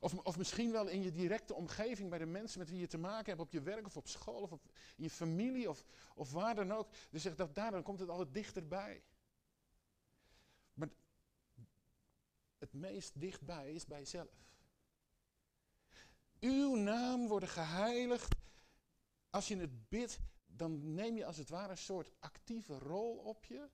Of, 0.00 0.14
of 0.14 0.38
misschien 0.38 0.72
wel 0.72 0.88
in 0.88 1.02
je 1.02 1.12
directe 1.12 1.54
omgeving, 1.54 2.10
bij 2.10 2.18
de 2.18 2.26
mensen 2.26 2.58
met 2.58 2.70
wie 2.70 2.78
je 2.78 2.86
te 2.86 2.98
maken 2.98 3.26
hebt, 3.26 3.40
op 3.40 3.52
je 3.52 3.62
werk 3.62 3.86
of 3.86 3.96
op 3.96 4.08
school 4.08 4.40
of 4.40 4.52
op, 4.52 4.68
in 4.96 5.02
je 5.02 5.10
familie 5.10 5.68
of, 5.68 5.84
of 6.14 6.32
waar 6.32 6.54
dan 6.54 6.72
ook. 6.72 6.88
Dus 7.10 7.22
zegt 7.22 7.36
dat 7.36 7.54
daar, 7.54 7.70
dan 7.70 7.82
komt 7.82 8.00
het 8.00 8.08
altijd 8.08 8.34
dichterbij. 8.34 9.02
Maar 10.74 10.88
het 12.58 12.72
meest 12.72 13.20
dichtbij 13.20 13.72
is 13.72 13.86
bij 13.86 13.98
jezelf. 13.98 14.44
Uw 16.40 16.74
naam 16.74 17.28
worden 17.28 17.48
geheiligd. 17.48 18.34
Als 19.30 19.48
je 19.48 19.56
het 19.56 19.88
bidt, 19.88 20.18
dan 20.46 20.94
neem 20.94 21.16
je 21.16 21.24
als 21.24 21.36
het 21.36 21.48
ware 21.48 21.70
een 21.70 21.78
soort 21.78 22.12
actieve 22.18 22.78
rol 22.78 23.16
op 23.16 23.44
je 23.44 23.68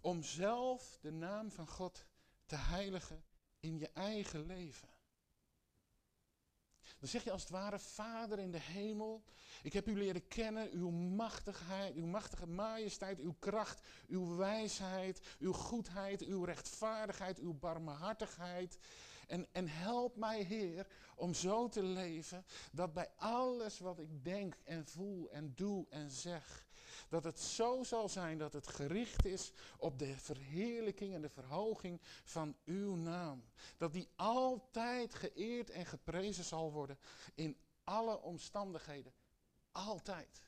om 0.00 0.22
zelf 0.22 0.98
de 1.00 1.12
naam 1.12 1.50
van 1.50 1.68
God 1.68 2.06
te 2.46 2.56
heiligen 2.56 3.24
in 3.60 3.78
je 3.78 3.88
eigen 3.88 4.46
leven. 4.46 4.88
Dan 7.02 7.10
zeg 7.10 7.24
je 7.24 7.30
als 7.30 7.40
het 7.42 7.50
ware, 7.50 7.78
Vader 7.78 8.38
in 8.38 8.50
de 8.50 8.60
hemel, 8.60 9.24
ik 9.62 9.72
heb 9.72 9.88
u 9.88 9.96
leren 9.96 10.28
kennen, 10.28 10.70
uw 10.72 10.90
machtigheid, 10.90 11.94
uw 11.94 12.06
machtige 12.06 12.46
majesteit, 12.46 13.20
uw 13.20 13.34
kracht, 13.38 13.80
uw 14.08 14.36
wijsheid, 14.36 15.20
uw 15.38 15.52
goedheid, 15.52 16.22
uw 16.22 16.44
rechtvaardigheid, 16.44 17.38
uw 17.38 17.54
barmhartigheid. 17.54 18.78
En, 19.26 19.46
en 19.52 19.68
help 19.68 20.16
mij, 20.16 20.42
Heer, 20.42 20.86
om 21.16 21.34
zo 21.34 21.68
te 21.68 21.82
leven 21.82 22.44
dat 22.72 22.92
bij 22.92 23.10
alles 23.16 23.78
wat 23.78 23.98
ik 23.98 24.24
denk 24.24 24.56
en 24.64 24.86
voel 24.86 25.30
en 25.30 25.52
doe 25.54 25.86
en 25.88 26.10
zeg, 26.10 26.66
dat 27.12 27.24
het 27.24 27.40
zo 27.40 27.82
zal 27.82 28.08
zijn 28.08 28.38
dat 28.38 28.52
het 28.52 28.66
gericht 28.66 29.24
is 29.24 29.52
op 29.76 29.98
de 29.98 30.16
verheerlijking 30.16 31.14
en 31.14 31.22
de 31.22 31.28
verhoging 31.28 32.00
van 32.24 32.56
uw 32.64 32.94
naam. 32.94 33.44
Dat 33.76 33.92
die 33.92 34.08
altijd 34.16 35.14
geëerd 35.14 35.70
en 35.70 35.86
geprezen 35.86 36.44
zal 36.44 36.72
worden 36.72 36.98
in 37.34 37.56
alle 37.84 38.20
omstandigheden. 38.20 39.12
Altijd. 39.72 40.42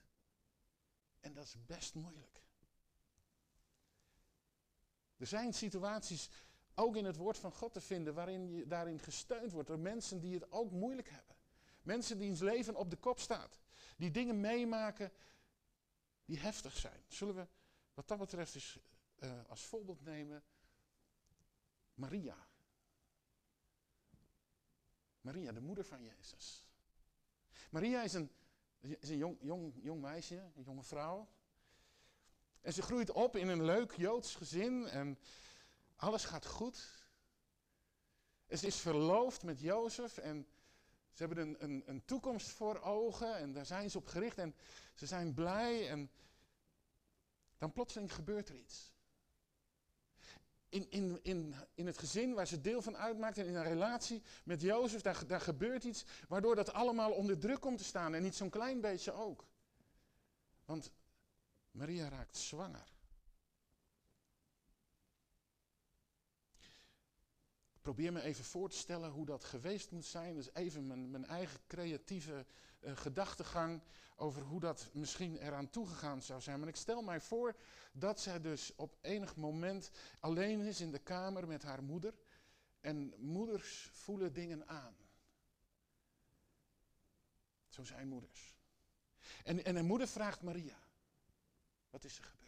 En 1.21 1.33
dat 1.33 1.45
is 1.45 1.57
best 1.67 1.95
moeilijk. 1.95 2.43
Er 5.17 5.27
zijn 5.27 5.55
situaties 5.55 6.29
ook 6.75 6.97
in 6.97 7.05
het 7.05 7.17
woord 7.17 7.39
van 7.39 7.53
God 7.53 7.73
te 7.73 7.81
vinden 7.81 8.15
waarin 8.15 8.49
je 8.49 8.67
daarin 8.67 8.99
gesteund 8.99 9.53
wordt 9.53 9.69
door 9.69 9.79
mensen 9.79 10.21
die 10.21 10.35
het 10.35 10.53
ook 10.53 10.71
moeilijk 10.71 11.09
hebben. 11.11 11.37
Mensen 11.83 12.19
die 12.19 12.31
hun 12.31 12.45
leven 12.45 12.77
op 12.77 12.91
de 12.91 12.97
kop 12.97 13.19
staat. 13.21 13.59
Die 13.97 14.11
dingen 14.11 14.41
meemaken 14.41 15.13
die 16.25 16.39
heftig 16.39 16.77
zijn. 16.77 17.05
Zullen 17.09 17.35
we 17.35 17.49
wat 17.95 18.09
dat 18.09 18.19
betreft 18.19 18.55
eens 18.55 18.79
uh, 19.19 19.45
als 19.49 19.63
voorbeeld 19.63 20.05
nemen 20.05 20.45
Maria. 21.95 22.49
Maria, 25.21 25.53
de 25.53 25.61
moeder 25.61 25.85
van 25.85 26.03
Jezus. 26.03 26.69
Maria 27.71 28.03
is 28.03 28.13
een, 28.13 28.31
is 28.81 29.09
een 29.09 29.17
jong, 29.17 29.39
jong, 29.41 29.75
jong 29.83 30.01
meisje, 30.01 30.51
een 30.55 30.63
jonge 30.63 30.83
vrouw. 30.83 31.29
En 32.61 32.73
ze 32.73 32.83
groeit 32.83 33.11
op 33.11 33.37
in 33.37 33.49
een 33.49 33.65
leuk 33.65 33.97
Joods 33.97 34.35
gezin 34.35 34.87
en 34.87 35.19
alles 35.97 36.25
gaat 36.25 36.47
goed. 36.47 37.03
Ze 38.49 38.67
is 38.67 38.77
verloofd 38.77 39.43
met 39.43 39.61
Jozef 39.61 40.19
en 40.19 40.47
ze 41.15 41.25
hebben 41.25 41.39
een, 41.39 41.57
een, 41.59 41.83
een 41.87 42.05
toekomst 42.05 42.49
voor 42.49 42.81
ogen 42.81 43.37
en 43.37 43.53
daar 43.53 43.67
zijn 43.67 43.91
ze 43.91 43.99
op 43.99 44.07
gericht 44.07 44.39
en 44.39 44.55
ze 44.95 45.07
zijn 45.07 45.35
blij 45.35 45.89
en 45.89 46.11
dan 47.59 47.73
plotseling 47.73 48.15
gebeurt 48.15 48.49
er 48.49 48.57
iets. 48.57 48.93
in, 50.69 50.91
in, 50.91 51.19
in, 51.23 51.55
in 51.75 51.87
het 51.87 51.99
gezin 51.99 52.35
waar 52.35 52.47
ze 52.47 52.61
deel 52.61 52.83
van 52.83 52.97
uitmaakt 52.97 53.39
en 53.39 53.47
in 53.47 53.55
een 53.55 53.63
relatie 53.63 54.23
met 54.45 54.61
Jozef, 54.61 55.01
daar, 55.01 55.27
daar 55.27 55.41
gebeurt 55.41 55.85
iets 55.85 56.05
waardoor 56.29 56.57
dat 56.57 56.73
allemaal 56.73 57.13
onder 57.13 57.39
druk 57.39 57.61
komt 57.61 57.79
te 57.79 57.85
staan 57.85 58.15
en 58.15 58.23
niet 58.23 58.35
zo'n 58.37 58.51
klein 58.51 58.81
beetje 58.81 59.13
ook. 59.13 59.47
Want 60.65 60.93
Maria 61.71 62.09
raakt 62.09 62.37
zwanger. 62.37 62.94
Probeer 67.85 68.13
me 68.13 68.21
even 68.21 68.45
voor 68.45 68.69
te 68.69 68.77
stellen 68.77 69.11
hoe 69.11 69.27
dat 69.27 69.45
geweest 69.45 69.91
moet 69.91 70.05
zijn. 70.05 70.35
Dus 70.35 70.55
even 70.55 70.87
mijn, 70.87 71.11
mijn 71.11 71.27
eigen 71.27 71.61
creatieve 71.67 72.47
uh, 72.81 72.97
gedachtegang 72.97 73.83
over 74.17 74.43
hoe 74.43 74.61
dat 74.61 74.91
misschien 74.93 75.37
eraan 75.37 75.71
toegegaan 75.71 76.23
zou 76.23 76.41
zijn. 76.41 76.59
Maar 76.59 76.69
ik 76.69 76.77
stel 76.77 77.03
mij 77.03 77.21
voor 77.21 77.57
dat 77.93 78.21
zij 78.21 78.41
dus 78.41 78.75
op 78.75 78.97
enig 79.01 79.37
moment 79.37 79.91
alleen 80.21 80.61
is 80.61 80.81
in 80.81 80.91
de 80.91 80.99
kamer 80.99 81.47
met 81.47 81.63
haar 81.63 81.83
moeder. 81.83 82.15
En 82.81 83.15
moeders 83.19 83.91
voelen 83.93 84.33
dingen 84.33 84.69
aan. 84.69 84.97
Zo 87.69 87.85
zijn 87.85 88.09
moeders. 88.09 88.57
En, 89.45 89.65
en 89.65 89.77
een 89.77 89.87
moeder 89.87 90.09
vraagt 90.09 90.43
Maria, 90.43 90.79
wat 91.91 92.05
is 92.05 92.19
er 92.19 92.25
gebeurd? 92.25 92.44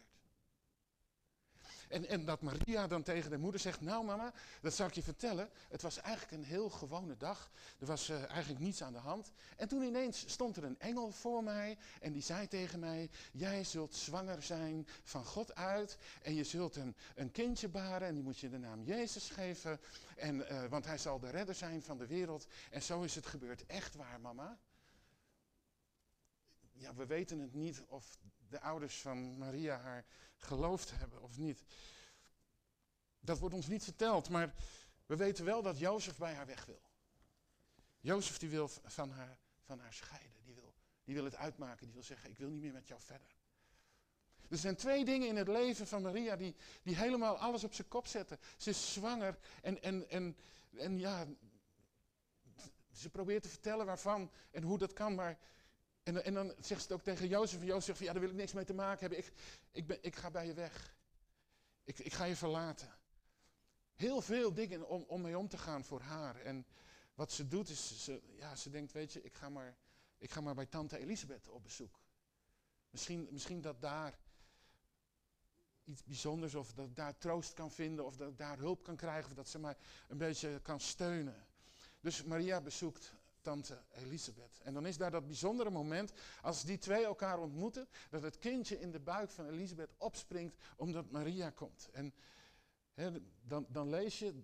En, 1.88 2.08
en 2.08 2.24
dat 2.24 2.40
Maria 2.40 2.86
dan 2.86 3.02
tegen 3.02 3.30
de 3.30 3.38
moeder 3.38 3.60
zegt, 3.60 3.80
nou 3.80 4.04
mama, 4.04 4.32
dat 4.60 4.74
zal 4.74 4.86
ik 4.86 4.94
je 4.94 5.02
vertellen. 5.02 5.50
Het 5.68 5.82
was 5.82 6.00
eigenlijk 6.00 6.32
een 6.32 6.44
heel 6.44 6.70
gewone 6.70 7.16
dag. 7.16 7.50
Er 7.78 7.86
was 7.86 8.10
uh, 8.10 8.30
eigenlijk 8.30 8.64
niets 8.64 8.82
aan 8.82 8.92
de 8.92 8.98
hand. 8.98 9.32
En 9.56 9.68
toen 9.68 9.82
ineens 9.82 10.24
stond 10.26 10.56
er 10.56 10.64
een 10.64 10.78
engel 10.78 11.10
voor 11.10 11.42
mij 11.42 11.78
en 12.00 12.12
die 12.12 12.22
zei 12.22 12.48
tegen 12.48 12.78
mij, 12.78 13.10
jij 13.32 13.64
zult 13.64 13.94
zwanger 13.94 14.42
zijn 14.42 14.86
van 15.02 15.24
God 15.24 15.54
uit. 15.54 15.98
En 16.22 16.34
je 16.34 16.44
zult 16.44 16.76
een, 16.76 16.94
een 17.14 17.30
kindje 17.30 17.68
baren 17.68 18.08
en 18.08 18.14
die 18.14 18.22
moet 18.22 18.38
je 18.38 18.50
de 18.50 18.58
naam 18.58 18.84
Jezus 18.84 19.28
geven. 19.28 19.80
En, 20.16 20.36
uh, 20.36 20.64
want 20.64 20.84
hij 20.84 20.98
zal 20.98 21.18
de 21.18 21.30
redder 21.30 21.54
zijn 21.54 21.82
van 21.82 21.98
de 21.98 22.06
wereld. 22.06 22.46
En 22.70 22.82
zo 22.82 23.02
is 23.02 23.14
het 23.14 23.26
gebeurd. 23.26 23.66
Echt 23.66 23.94
waar 23.94 24.20
mama? 24.20 24.58
Ja, 26.72 26.94
we 26.94 27.06
weten 27.06 27.38
het 27.38 27.54
niet 27.54 27.82
of 27.88 28.18
de 28.48 28.60
ouders 28.60 29.00
van 29.00 29.38
Maria 29.38 29.78
haar 29.78 30.04
geloofd 30.36 30.90
hebben 30.90 31.22
of 31.22 31.36
niet. 31.36 31.64
Dat 33.20 33.38
wordt 33.38 33.54
ons 33.54 33.66
niet 33.66 33.84
verteld, 33.84 34.28
maar 34.28 34.54
we 35.06 35.16
weten 35.16 35.44
wel 35.44 35.62
dat 35.62 35.78
Jozef 35.78 36.16
bij 36.16 36.34
haar 36.34 36.46
weg 36.46 36.64
wil. 36.64 36.82
Jozef 38.00 38.38
die 38.38 38.48
wil 38.48 38.68
van 38.68 39.10
haar, 39.10 39.38
van 39.64 39.78
haar 39.78 39.92
scheiden, 39.92 40.44
die 40.44 40.54
wil, 40.54 40.74
die 41.04 41.14
wil 41.14 41.24
het 41.24 41.36
uitmaken, 41.36 41.84
die 41.84 41.94
wil 41.94 42.02
zeggen, 42.02 42.30
ik 42.30 42.38
wil 42.38 42.48
niet 42.48 42.62
meer 42.62 42.72
met 42.72 42.88
jou 42.88 43.00
verder. 43.00 43.36
Er 44.48 44.58
zijn 44.58 44.76
twee 44.76 45.04
dingen 45.04 45.28
in 45.28 45.36
het 45.36 45.48
leven 45.48 45.86
van 45.86 46.02
Maria 46.02 46.36
die, 46.36 46.56
die 46.82 46.96
helemaal 46.96 47.38
alles 47.38 47.64
op 47.64 47.74
zijn 47.74 47.88
kop 47.88 48.06
zetten. 48.06 48.38
Ze 48.56 48.70
is 48.70 48.92
zwanger 48.92 49.38
en, 49.62 49.82
en, 49.82 50.10
en, 50.10 50.36
en 50.76 50.98
ja, 50.98 51.26
ze 52.92 53.10
probeert 53.10 53.42
te 53.42 53.48
vertellen 53.48 53.86
waarvan 53.86 54.30
en 54.50 54.62
hoe 54.62 54.78
dat 54.78 54.92
kan, 54.92 55.14
maar 55.14 55.38
en, 56.06 56.24
en, 56.24 56.34
dan 56.34 56.54
zegt 56.58 56.80
ze 56.80 56.86
het 56.86 56.92
ook 56.92 57.02
tegen 57.02 57.28
Jozef. 57.28 57.60
En 57.60 57.66
Jozef 57.66 57.84
zegt 57.84 57.98
van, 57.98 58.06
ja, 58.06 58.12
daar 58.12 58.22
wil 58.22 58.30
ik 58.30 58.36
niks 58.36 58.52
mee 58.52 58.64
te 58.64 58.74
maken 58.74 59.00
hebben. 59.00 59.18
Ik, 59.18 59.32
ik, 59.70 59.86
ben, 59.86 59.98
ik 60.00 60.16
ga 60.16 60.30
bij 60.30 60.46
je 60.46 60.54
weg. 60.54 60.94
Ik, 61.84 61.98
ik 61.98 62.14
ga 62.14 62.24
je 62.24 62.36
verlaten. 62.36 62.94
Heel 63.94 64.20
veel 64.20 64.54
dingen 64.54 64.88
om, 64.88 65.04
om 65.08 65.20
mee 65.20 65.38
om 65.38 65.48
te 65.48 65.58
gaan 65.58 65.84
voor 65.84 66.00
haar. 66.00 66.40
En 66.40 66.66
wat 67.14 67.32
ze 67.32 67.48
doet 67.48 67.68
is, 67.68 68.04
ze, 68.04 68.22
ja, 68.36 68.56
ze 68.56 68.70
denkt, 68.70 68.92
weet 68.92 69.12
je, 69.12 69.22
ik 69.22 69.34
ga, 69.34 69.48
maar, 69.48 69.76
ik 70.18 70.30
ga 70.30 70.40
maar 70.40 70.54
bij 70.54 70.66
tante 70.66 70.98
Elisabeth 70.98 71.48
op 71.48 71.62
bezoek. 71.62 72.00
Misschien, 72.90 73.28
misschien 73.30 73.60
dat 73.60 73.80
daar 73.80 74.18
iets 75.84 76.04
bijzonders, 76.04 76.54
of 76.54 76.72
dat 76.72 76.86
ik 76.86 76.96
daar 76.96 77.18
troost 77.18 77.52
kan 77.52 77.70
vinden, 77.70 78.04
of 78.04 78.16
dat 78.16 78.30
ik 78.30 78.38
daar 78.38 78.58
hulp 78.58 78.82
kan 78.82 78.96
krijgen, 78.96 79.30
of 79.30 79.36
dat 79.36 79.48
ze 79.48 79.58
mij 79.58 79.76
een 80.08 80.18
beetje 80.18 80.60
kan 80.60 80.80
steunen. 80.80 81.46
Dus 82.00 82.24
Maria 82.24 82.60
bezoekt 82.60 83.14
tante 83.46 83.82
Elisabeth. 83.92 84.60
En 84.62 84.74
dan 84.74 84.86
is 84.86 84.96
daar 84.96 85.10
dat 85.10 85.26
bijzondere 85.26 85.70
moment, 85.70 86.12
als 86.42 86.64
die 86.64 86.78
twee 86.78 87.04
elkaar 87.04 87.38
ontmoeten, 87.38 87.88
dat 88.10 88.22
het 88.22 88.38
kindje 88.38 88.80
in 88.80 88.90
de 88.90 89.00
buik 89.00 89.30
van 89.30 89.48
Elisabeth 89.48 89.94
opspringt 89.96 90.56
omdat 90.76 91.10
Maria 91.10 91.50
komt. 91.50 91.88
En 91.92 92.14
dan, 93.42 93.66
dan, 93.68 93.88
lees 93.88 94.18
je 94.18 94.34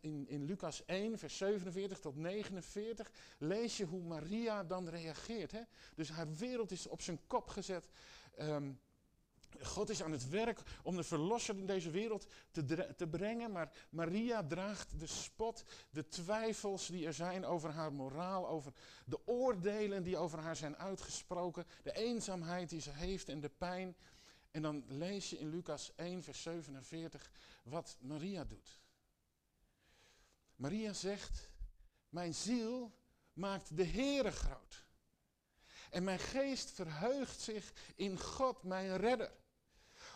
in, 0.00 0.28
in 0.28 0.44
Lucas 0.44 0.84
1, 0.84 1.18
vers 1.18 1.36
47 1.36 1.98
tot 2.00 2.16
49, 2.16 3.10
lees 3.38 3.76
je 3.76 3.84
hoe 3.84 4.02
Maria 4.02 4.64
dan 4.64 4.88
reageert. 4.88 5.52
Dus 5.94 6.10
haar 6.10 6.32
wereld 6.34 6.70
is 6.70 6.86
op 6.86 7.02
zijn 7.02 7.20
kop 7.26 7.48
gezet. 7.48 7.88
Um, 8.38 8.80
God 9.62 9.90
is 9.90 10.02
aan 10.02 10.12
het 10.12 10.28
werk 10.28 10.60
om 10.82 10.96
de 10.96 11.02
verlosser 11.02 11.56
in 11.58 11.66
deze 11.66 11.90
wereld 11.90 12.26
te, 12.50 12.94
te, 12.96 13.08
brengen, 13.08 13.52
maar 13.52 13.72
Maria 13.90 14.44
draagt 14.44 15.00
de 15.00 15.06
spot, 15.06 15.64
de 15.90 16.08
twijfels 16.08 16.86
die 16.86 17.06
er 17.06 17.14
zijn 17.14 17.44
over 17.44 17.70
haar 17.70 17.92
moraal, 17.92 18.48
over 18.48 18.72
de 19.04 19.26
oordelen 19.26 20.02
die 20.02 20.16
over 20.16 20.38
haar 20.38 20.56
zijn 20.56 20.76
uitgesproken, 20.76 21.66
de 21.82 21.92
eenzaamheid 21.92 22.68
die 22.68 22.80
ze 22.80 22.90
heeft 22.90 23.28
en 23.28 23.40
de 23.40 23.48
pijn. 23.48 23.96
En 24.50 24.62
dan 24.62 24.84
lees 24.88 25.30
je 25.30 25.38
in 25.38 25.50
Lucas 25.50 25.92
1, 25.96 26.22
vers 26.22 26.42
47 26.42 27.30
wat 27.62 27.96
Maria 28.00 28.44
doet. 28.44 28.80
Maria 30.56 30.92
zegt, 30.92 31.50
mijn 32.08 32.34
ziel 32.34 32.92
maakt 33.32 33.76
de 33.76 33.86
Heere 33.86 34.30
groot. 34.30 34.84
En 35.90 36.04
mijn 36.04 36.18
geest 36.18 36.70
verheugt 36.70 37.40
zich 37.40 37.72
in 37.94 38.20
God, 38.20 38.62
mijn 38.62 38.96
redder 38.96 39.32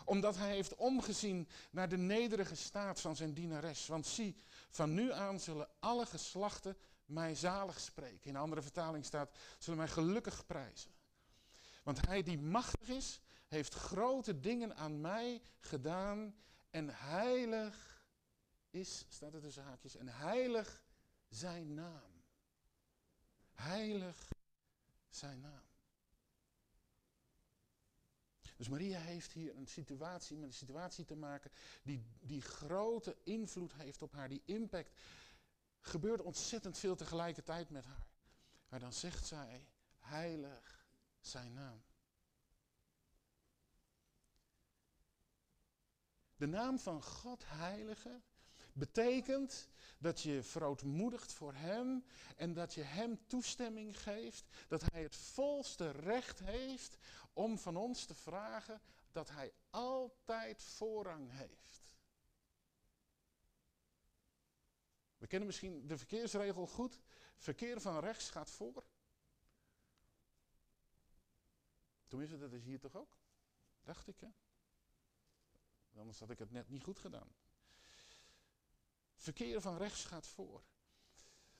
omdat 0.09 0.37
hij 0.37 0.53
heeft 0.53 0.75
omgezien 0.75 1.47
naar 1.71 1.89
de 1.89 1.97
nederige 1.97 2.55
staat 2.55 3.01
van 3.01 3.15
zijn 3.15 3.33
dienares. 3.33 3.87
Want 3.87 4.07
zie, 4.07 4.35
van 4.69 4.93
nu 4.93 5.11
aan 5.11 5.39
zullen 5.39 5.69
alle 5.79 6.05
geslachten 6.05 6.77
mij 7.05 7.35
zalig 7.35 7.79
spreken. 7.79 8.29
In 8.29 8.35
een 8.35 8.41
andere 8.41 8.61
vertaling 8.61 9.05
staat, 9.05 9.37
zullen 9.57 9.79
mij 9.79 9.87
gelukkig 9.87 10.45
prijzen. 10.45 10.91
Want 11.83 12.05
hij 12.05 12.23
die 12.23 12.39
machtig 12.39 12.87
is, 12.87 13.21
heeft 13.47 13.73
grote 13.73 14.39
dingen 14.39 14.75
aan 14.75 15.01
mij 15.01 15.41
gedaan. 15.59 16.35
En 16.69 16.89
heilig 16.89 18.03
is, 18.69 19.05
staat 19.09 19.33
er 19.33 19.41
tussen 19.41 19.63
haakjes, 19.63 19.95
en 19.95 20.07
heilig 20.07 20.83
zijn 21.27 21.73
naam. 21.73 22.23
Heilig 23.51 24.31
zijn 25.09 25.39
naam. 25.39 25.68
Dus 28.59 28.69
Maria 28.69 28.99
heeft 28.99 29.31
hier 29.31 29.55
een 29.55 29.67
situatie, 29.67 30.37
met 30.37 30.47
een 30.47 30.53
situatie 30.53 31.05
te 31.05 31.15
maken 31.15 31.51
die, 31.83 32.05
die 32.19 32.41
grote 32.41 33.17
invloed 33.23 33.73
heeft 33.73 34.01
op 34.01 34.13
haar, 34.13 34.29
die 34.29 34.41
impact. 34.45 34.99
Gebeurt 35.79 36.21
ontzettend 36.21 36.77
veel 36.77 36.95
tegelijkertijd 36.95 37.69
met 37.69 37.85
haar. 37.85 38.07
Maar 38.69 38.79
dan 38.79 38.93
zegt 38.93 39.25
zij, 39.25 39.67
heilig 39.99 40.87
zijn 41.19 41.53
naam. 41.53 41.83
De 46.35 46.47
naam 46.47 46.79
van 46.79 47.03
God, 47.03 47.43
heilige, 47.45 48.21
betekent 48.79 49.69
dat 49.97 50.21
je 50.21 50.43
verootmoedigt 50.43 51.33
voor 51.33 51.53
Hem 51.53 52.05
en 52.35 52.53
dat 52.53 52.73
je 52.73 52.81
Hem 52.81 53.27
toestemming 53.27 54.01
geeft, 54.01 54.45
dat 54.67 54.81
Hij 54.91 55.03
het 55.03 55.15
volste 55.15 55.91
recht 55.91 56.39
heeft 56.39 56.97
om 57.33 57.57
van 57.57 57.75
ons 57.75 58.05
te 58.05 58.15
vragen 58.15 58.81
dat 59.11 59.29
Hij 59.29 59.53
altijd 59.69 60.63
voorrang 60.63 61.31
heeft. 61.31 61.97
We 65.17 65.27
kennen 65.27 65.47
misschien 65.47 65.87
de 65.87 65.97
verkeersregel 65.97 66.67
goed. 66.67 66.99
Verkeer 67.35 67.81
van 67.81 67.99
rechts 67.99 68.29
gaat 68.29 68.51
voor. 68.51 68.83
Tenminste, 72.07 72.37
dat 72.37 72.53
is 72.53 72.63
hier 72.63 72.79
toch 72.79 72.95
ook? 72.95 73.17
Dacht 73.83 74.07
ik, 74.07 74.19
hè? 74.19 74.27
Anders 75.95 76.19
had 76.19 76.29
ik 76.29 76.39
het 76.39 76.51
net 76.51 76.69
niet 76.69 76.83
goed 76.83 76.99
gedaan. 76.99 77.35
Verkeer 79.19 79.61
van 79.61 79.77
rechts 79.77 80.05
gaat 80.05 80.27
voor. 80.27 80.63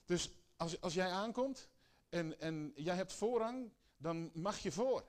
Dus 0.06 0.32
als, 0.56 0.82
als 0.82 0.94
jij 0.94 1.12
aankomt 1.12 1.70
en, 2.10 2.40
en 2.40 2.72
jij 2.76 2.96
hebt 2.96 3.14
voorrang, 3.14 3.72
dan 3.98 4.32
mag 4.34 4.58
je 4.58 4.72
voor. 4.72 5.06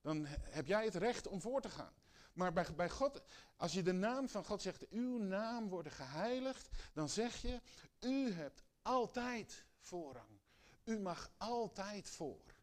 Dan 0.00 0.26
heb 0.26 0.66
jij 0.66 0.84
het 0.84 0.94
recht 0.94 1.26
om 1.26 1.40
voor 1.40 1.60
te 1.60 1.68
gaan. 1.68 1.92
Maar 2.32 2.52
bij, 2.52 2.74
bij 2.74 2.90
God, 2.90 3.22
als 3.56 3.72
je 3.72 3.82
de 3.82 3.92
naam 3.92 4.28
van 4.28 4.44
God 4.44 4.62
zegt, 4.62 4.88
uw 4.88 5.18
naam 5.18 5.68
wordt 5.68 5.92
geheiligd, 5.92 6.68
dan 6.92 7.08
zeg 7.08 7.42
je, 7.42 7.60
u 8.00 8.32
hebt 8.32 8.62
altijd 8.82 9.64
voorrang. 9.78 10.40
U 10.84 10.98
mag 10.98 11.30
altijd 11.36 12.08
voor. 12.08 12.54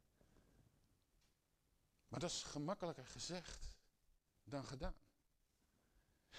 Maar 2.08 2.20
dat 2.20 2.30
is 2.30 2.44
gemakkelijker 2.44 3.06
gezegd 3.06 3.78
dan 4.44 4.66
gedaan. 4.66 4.96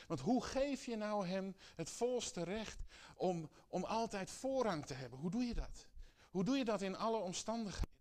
Want 0.07 0.21
hoe 0.21 0.45
geef 0.45 0.85
je 0.85 0.97
nou 0.97 1.27
hem 1.27 1.57
het 1.77 1.91
volste 1.91 2.43
recht 2.43 2.83
om, 3.17 3.51
om 3.69 3.85
altijd 3.85 4.31
voorrang 4.31 4.87
te 4.87 4.95
hebben? 4.95 5.19
Hoe 5.19 5.31
doe 5.31 5.45
je 5.45 5.55
dat? 5.55 5.87
Hoe 6.31 6.45
doe 6.45 6.57
je 6.57 6.65
dat 6.65 6.83
in 6.83 6.97
alle 6.97 7.19
omstandigheden? 7.19 7.97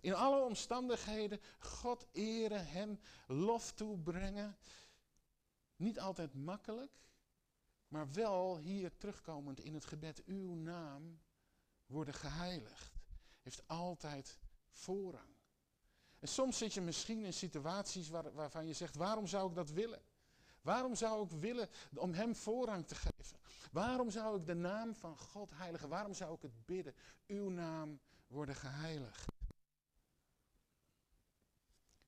In 0.00 0.14
alle 0.14 0.44
omstandigheden 0.44 1.40
God 1.58 2.06
eren, 2.12 2.66
hem 2.66 3.00
lof 3.26 3.72
toebrengen. 3.72 4.56
Niet 5.76 6.00
altijd 6.00 6.34
makkelijk, 6.34 6.92
Maar 7.88 8.12
wel 8.12 8.58
hier 8.58 8.96
terugkomend 8.96 9.60
in 9.60 9.74
het 9.74 9.84
gebed, 9.84 10.24
uw 10.24 10.54
naam 10.54 11.20
worden 11.86 12.14
geheiligd. 12.14 12.92
Heeft 13.42 13.68
altijd 13.68 14.38
voorrang. 14.70 15.34
En 16.18 16.28
soms 16.28 16.58
zit 16.58 16.74
je 16.74 16.80
misschien 16.80 17.24
in 17.24 17.32
situaties 17.32 18.08
waar, 18.08 18.32
waarvan 18.32 18.66
je 18.66 18.72
zegt, 18.72 18.94
waarom 18.94 19.26
zou 19.26 19.48
ik 19.48 19.54
dat 19.54 19.70
willen? 19.70 20.02
Waarom 20.66 20.94
zou 20.94 21.24
ik 21.24 21.30
willen 21.30 21.68
om 21.94 22.12
hem 22.12 22.36
voorrang 22.36 22.86
te 22.86 22.94
geven? 22.94 23.38
Waarom 23.72 24.10
zou 24.10 24.40
ik 24.40 24.46
de 24.46 24.54
naam 24.54 24.94
van 24.94 25.18
God 25.18 25.50
heiligen? 25.54 25.88
Waarom 25.88 26.14
zou 26.14 26.34
ik 26.34 26.42
het 26.42 26.66
bidden? 26.66 26.94
Uw 27.26 27.48
naam 27.48 28.00
worden 28.26 28.54
geheiligd. 28.54 29.26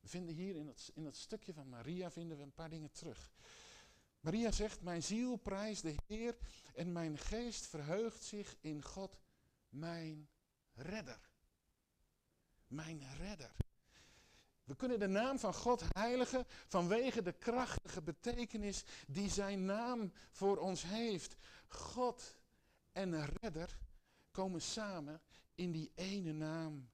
We 0.00 0.09
vinden 0.09 0.35
hier 0.35 0.57
in 0.57 0.67
het, 0.67 0.91
in 0.95 1.05
het 1.05 1.17
stukje 1.17 1.53
van 1.53 1.69
Maria 1.69 2.11
vinden 2.11 2.37
we 2.37 2.43
een 2.43 2.53
paar 2.53 2.71
dingen 2.71 2.91
terug. 2.91 3.33
Maria 4.21 4.50
zegt, 4.50 4.83
mijn 4.83 5.03
ziel 5.03 5.37
prijst 5.37 5.83
de 5.83 5.95
Heer 6.07 6.37
en 6.75 6.93
mijn 6.93 7.19
geest 7.19 7.67
verheugt 7.67 8.23
zich 8.23 8.57
in 8.61 8.83
God, 8.83 9.19
mijn 9.69 10.29
redder. 10.75 11.31
Mijn 12.67 13.03
redder. 13.17 13.55
We 14.69 14.77
kunnen 14.77 14.99
de 14.99 15.07
naam 15.07 15.39
van 15.39 15.55
God 15.55 15.83
heiligen 15.93 16.45
vanwege 16.67 17.23
de 17.23 17.33
krachtige 17.33 18.03
betekenis 18.03 18.85
die 19.07 19.31
zijn 19.31 19.65
naam 19.65 20.13
voor 20.31 20.57
ons 20.57 20.83
heeft. 20.83 21.37
God 21.69 22.35
en 22.93 23.27
redder 23.27 23.79
komen 24.31 24.63
samen 24.63 25.21
in 25.55 25.73
die 25.73 25.93
ene 25.95 26.33
naam, 26.33 26.91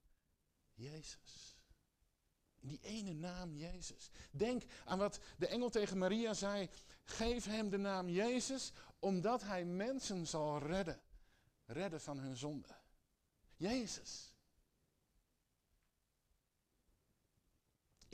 Jezus. 0.75 1.57
In 2.61 2.69
die 2.69 2.81
ene 2.83 3.13
naam, 3.13 3.57
Jezus. 3.57 4.11
Denk 4.31 4.63
aan 4.85 4.99
wat 4.99 5.21
de 5.37 5.47
engel 5.47 5.71
tegen 5.71 5.99
Maria 5.99 6.35
zei. 6.35 6.71
Geef 7.05 7.45
hem 7.45 7.71
de 7.71 7.79
naam 7.79 8.09
Jezus, 8.09 8.73
omdat 8.99 9.43
hij 9.43 9.65
mensen 9.65 10.27
zal 10.27 10.59
redden. 10.59 11.01
Redden 11.67 12.01
van 12.01 12.19
hun 12.19 12.37
zonde. 12.37 12.75
Jezus. 13.57 14.34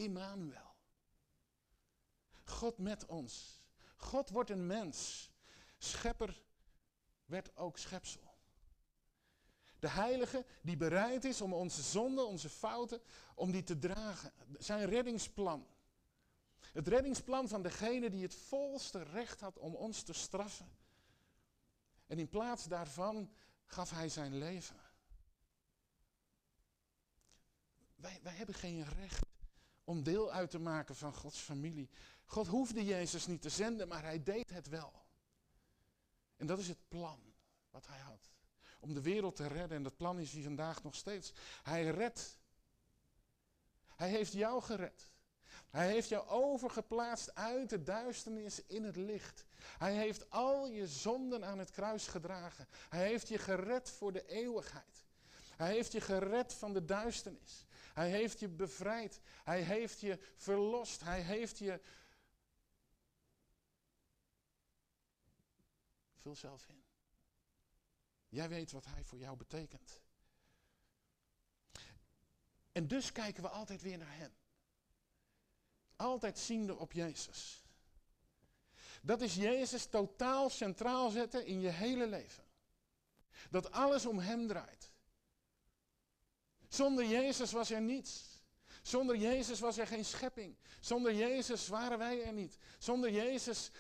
Immanuel. 0.01 0.75
God 2.45 2.79
met 2.79 3.07
ons. 3.07 3.63
God 3.97 4.31
wordt 4.31 4.51
een 4.51 4.67
mens. 4.67 5.31
Schepper 5.79 6.43
werd 7.25 7.57
ook 7.57 7.79
schepsel. 7.79 8.39
De 9.79 9.89
heilige 9.89 10.47
die 10.63 10.77
bereid 10.77 11.25
is 11.25 11.41
om 11.41 11.53
onze 11.53 11.83
zonden, 11.83 12.27
onze 12.27 12.49
fouten, 12.49 13.01
om 13.35 13.51
die 13.51 13.63
te 13.63 13.79
dragen. 13.79 14.33
Zijn 14.59 14.89
reddingsplan. 14.89 15.67
Het 16.61 16.89
reddingsplan 16.89 17.49
van 17.49 17.63
degene 17.63 18.11
die 18.11 18.23
het 18.23 18.35
volste 18.35 19.03
recht 19.03 19.41
had 19.41 19.59
om 19.59 19.75
ons 19.75 20.03
te 20.03 20.13
straffen. 20.13 20.79
En 22.07 22.19
in 22.19 22.29
plaats 22.29 22.65
daarvan 22.65 23.33
gaf 23.65 23.91
hij 23.91 24.09
zijn 24.09 24.39
leven. 24.39 24.77
Wij, 27.95 28.21
wij 28.23 28.35
hebben 28.35 28.55
geen 28.55 28.85
recht 28.85 29.30
om 29.91 30.03
deel 30.03 30.33
uit 30.33 30.51
te 30.51 30.59
maken 30.59 30.97
van 30.97 31.15
Gods 31.15 31.39
familie. 31.39 31.91
God 32.25 32.47
hoefde 32.47 32.85
Jezus 32.85 33.27
niet 33.27 33.43
te 33.43 33.49
zenden, 33.49 33.89
maar 33.89 34.03
hij 34.03 34.23
deed 34.23 34.51
het 34.51 34.69
wel. 34.69 34.93
En 36.37 36.47
dat 36.47 36.59
is 36.59 36.69
het 36.69 36.89
plan 36.89 37.21
wat 37.71 37.87
hij 37.87 37.99
had. 37.99 38.31
Om 38.81 38.95
de 38.95 39.01
wereld 39.01 39.37
te 39.37 39.47
redden. 39.47 39.77
En 39.77 39.83
dat 39.83 39.97
plan 39.97 40.19
is 40.19 40.33
hij 40.33 40.43
vandaag 40.43 40.83
nog 40.83 40.95
steeds. 40.95 41.33
Hij 41.63 41.85
redt. 41.85 42.39
Hij 43.97 44.09
heeft 44.09 44.33
jou 44.33 44.63
gered. 44.63 45.13
Hij 45.71 45.89
heeft 45.89 46.09
jou 46.09 46.29
overgeplaatst 46.29 47.35
uit 47.35 47.71
de 47.71 47.83
duisternis 47.83 48.67
in 48.67 48.85
het 48.85 48.97
licht. 48.97 49.45
Hij 49.79 49.95
heeft 49.95 50.31
al 50.31 50.67
je 50.67 50.87
zonden 50.87 51.45
aan 51.45 51.59
het 51.59 51.71
kruis 51.71 52.07
gedragen. 52.07 52.69
Hij 52.89 53.07
heeft 53.07 53.29
je 53.29 53.39
gered 53.39 53.91
voor 53.91 54.13
de 54.13 54.27
eeuwigheid. 54.27 55.07
Hij 55.57 55.73
heeft 55.73 55.93
je 55.93 56.01
gered 56.01 56.55
van 56.55 56.73
de 56.73 56.85
duisternis. 56.85 57.65
Hij 58.01 58.11
heeft 58.11 58.41
je 58.41 58.49
bevrijd. 58.49 59.21
Hij 59.45 59.63
heeft 59.63 60.01
je 60.01 60.19
verlost. 60.37 61.01
Hij 61.01 61.21
heeft 61.21 61.59
je. 61.59 61.81
Vul 66.17 66.35
zelf 66.35 66.69
in. 66.69 66.85
Jij 68.29 68.49
weet 68.49 68.71
wat 68.71 68.85
hij 68.87 69.05
voor 69.05 69.19
jou 69.19 69.37
betekent. 69.37 70.01
En 72.73 72.89
dus 72.89 73.13
kijken 73.13 73.43
we 73.43 73.49
altijd 73.49 73.83
weer 73.83 73.99
naar 73.99 74.17
hem. 74.17 74.33
Altijd 75.97 76.39
ziende 76.39 76.77
op 76.77 76.93
Jezus. 76.93 77.65
Dat 79.03 79.21
is 79.21 79.35
Jezus 79.35 79.87
totaal 79.87 80.51
centraal 80.51 81.11
zetten 81.11 81.47
in 81.47 81.61
je 81.61 81.69
hele 81.69 82.07
leven. 82.07 82.45
Dat 83.51 83.71
alles 83.71 84.07
om 84.07 84.19
hem 84.19 84.47
draait. 84.47 84.90
Zonder 86.71 87.05
Jezus 87.05 87.53
was 87.53 87.71
er 87.71 87.81
niets. 87.81 88.41
Zonder 88.83 89.17
Jezus 89.17 89.61
was 89.61 89.79
er 89.79 89.87
geen 89.87 90.05
schepping. 90.05 90.57
Zonder 90.81 91.15
Jezus 91.15 91.69
waren 91.69 91.99
wij 91.99 92.25
er 92.25 92.33
niet. 92.33 92.59
Zonder 92.79 93.11
Jezus 93.11 93.71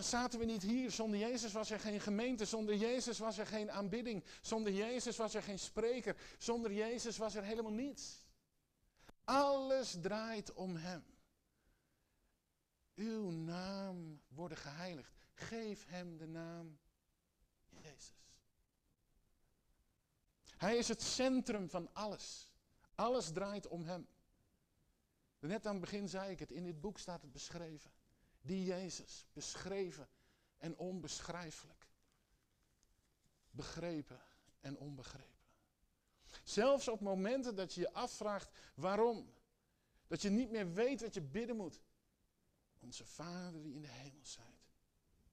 zaten 0.00 0.38
we 0.38 0.44
niet 0.44 0.62
hier? 0.62 0.90
Zonder 0.90 1.18
Jezus 1.18 1.52
was 1.52 1.70
er 1.70 1.80
geen 1.80 2.00
gemeente. 2.00 2.44
Zonder 2.44 2.74
Jezus 2.74 3.18
was 3.18 3.38
er 3.38 3.46
geen 3.46 3.70
aanbidding. 3.70 4.24
Zonder 4.40 4.72
Jezus 4.72 5.16
was 5.16 5.34
er 5.34 5.42
geen 5.42 5.58
spreker. 5.58 6.16
Zonder 6.38 6.72
Jezus 6.72 7.16
was 7.16 7.34
er 7.34 7.42
helemaal 7.42 7.72
niets. 7.72 8.24
Alles 9.24 9.96
draait 10.00 10.52
om 10.52 10.76
Hem. 10.76 11.04
Uw 12.94 13.30
naam 13.30 14.22
worden 14.28 14.58
geheiligd. 14.58 15.12
Geef 15.34 15.86
Hem 15.86 16.16
de 16.16 16.26
naam 16.26 16.78
Jezus. 17.68 18.14
Hij 20.60 20.76
is 20.76 20.88
het 20.88 21.02
centrum 21.02 21.70
van 21.70 21.94
alles. 21.94 22.50
Alles 22.94 23.32
draait 23.32 23.68
om 23.68 23.84
Hem. 23.84 24.08
Net 25.38 25.66
aan 25.66 25.72
het 25.72 25.80
begin 25.80 26.08
zei 26.08 26.30
ik 26.30 26.38
het, 26.38 26.50
in 26.50 26.64
dit 26.64 26.80
boek 26.80 26.98
staat 26.98 27.22
het 27.22 27.32
beschreven. 27.32 27.90
Die 28.40 28.64
Jezus, 28.64 29.26
beschreven 29.32 30.08
en 30.58 30.76
onbeschrijfelijk. 30.76 31.86
Begrepen 33.50 34.20
en 34.60 34.78
onbegrepen. 34.78 35.38
Zelfs 36.44 36.88
op 36.88 37.00
momenten 37.00 37.56
dat 37.56 37.74
je 37.74 37.80
je 37.80 37.92
afvraagt 37.92 38.58
waarom. 38.74 39.32
Dat 40.06 40.22
je 40.22 40.30
niet 40.30 40.50
meer 40.50 40.72
weet 40.72 41.00
wat 41.00 41.14
je 41.14 41.22
bidden 41.22 41.56
moet. 41.56 41.80
Onze 42.78 43.04
Vader 43.04 43.62
die 43.62 43.74
in 43.74 43.82
de 43.82 43.88
hemel 43.88 44.26
zijt. 44.26 44.74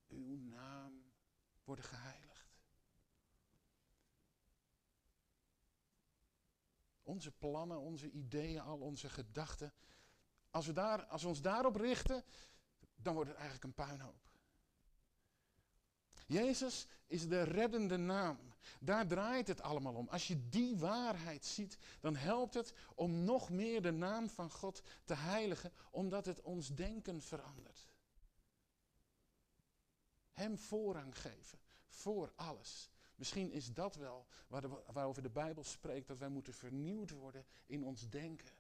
Uw 0.08 0.36
naam 0.36 1.04
worden 1.64 1.86
geheiligd. 1.86 2.37
Onze 7.08 7.32
plannen, 7.32 7.80
onze 7.80 8.12
ideeën, 8.12 8.62
al 8.62 8.78
onze 8.78 9.10
gedachten. 9.10 9.74
Als 10.50 10.66
we, 10.66 10.74
daar, 10.74 11.06
als 11.06 11.22
we 11.22 11.28
ons 11.28 11.42
daarop 11.42 11.76
richten, 11.76 12.24
dan 12.96 13.14
wordt 13.14 13.30
het 13.30 13.40
eigenlijk 13.40 13.68
een 13.68 13.86
puinhoop. 13.86 14.28
Jezus 16.26 16.88
is 17.06 17.28
de 17.28 17.44
reddende 17.44 17.98
naam. 17.98 18.38
Daar 18.80 19.08
draait 19.08 19.48
het 19.48 19.62
allemaal 19.62 19.94
om. 19.94 20.08
Als 20.08 20.28
je 20.28 20.50
die 20.50 20.78
waarheid 20.78 21.46
ziet, 21.46 21.78
dan 22.00 22.16
helpt 22.16 22.54
het 22.54 22.74
om 22.96 23.24
nog 23.24 23.50
meer 23.50 23.82
de 23.82 23.92
naam 23.92 24.30
van 24.30 24.52
God 24.52 24.82
te 25.04 25.14
heiligen, 25.14 25.72
omdat 25.92 26.26
het 26.26 26.42
ons 26.42 26.76
denken 26.76 27.22
verandert. 27.22 27.92
Hem 30.32 30.58
voorrang 30.58 31.20
geven, 31.20 31.60
voor 31.88 32.32
alles. 32.36 32.90
Misschien 33.18 33.52
is 33.52 33.74
dat 33.74 33.96
wel 33.96 34.28
waarover 34.94 35.22
de 35.22 35.30
Bijbel 35.30 35.64
spreekt, 35.64 36.08
dat 36.08 36.18
wij 36.18 36.30
moeten 36.30 36.54
vernieuwd 36.54 37.10
worden 37.10 37.46
in 37.66 37.84
ons 37.84 38.10
denken. 38.10 38.56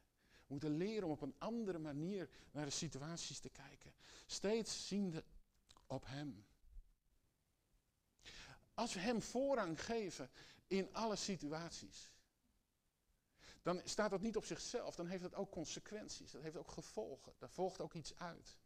We 0.47 0.53
moeten 0.53 0.77
leren 0.77 1.03
om 1.03 1.11
op 1.11 1.21
een 1.21 1.35
andere 1.37 1.79
manier 1.79 2.29
naar 2.51 2.65
de 2.65 2.71
situaties 2.71 3.39
te 3.39 3.49
kijken. 3.49 3.93
Steeds 4.25 4.87
ziende 4.87 5.23
op 5.85 6.05
Hem. 6.05 6.45
Als 8.73 8.93
we 8.93 8.99
Hem 8.99 9.21
voorrang 9.21 9.83
geven 9.83 10.29
in 10.67 10.93
alle 10.93 11.15
situaties, 11.15 12.11
dan 13.61 13.81
staat 13.83 14.09
dat 14.09 14.21
niet 14.21 14.35
op 14.35 14.45
zichzelf. 14.45 14.95
Dan 14.95 15.07
heeft 15.07 15.23
dat 15.23 15.35
ook 15.35 15.51
consequenties. 15.51 16.31
Dat 16.31 16.41
heeft 16.41 16.55
ook 16.55 16.71
gevolgen. 16.71 17.33
Daar 17.37 17.49
volgt 17.49 17.81
ook 17.81 17.93
iets 17.93 18.15
uit. 18.15 18.57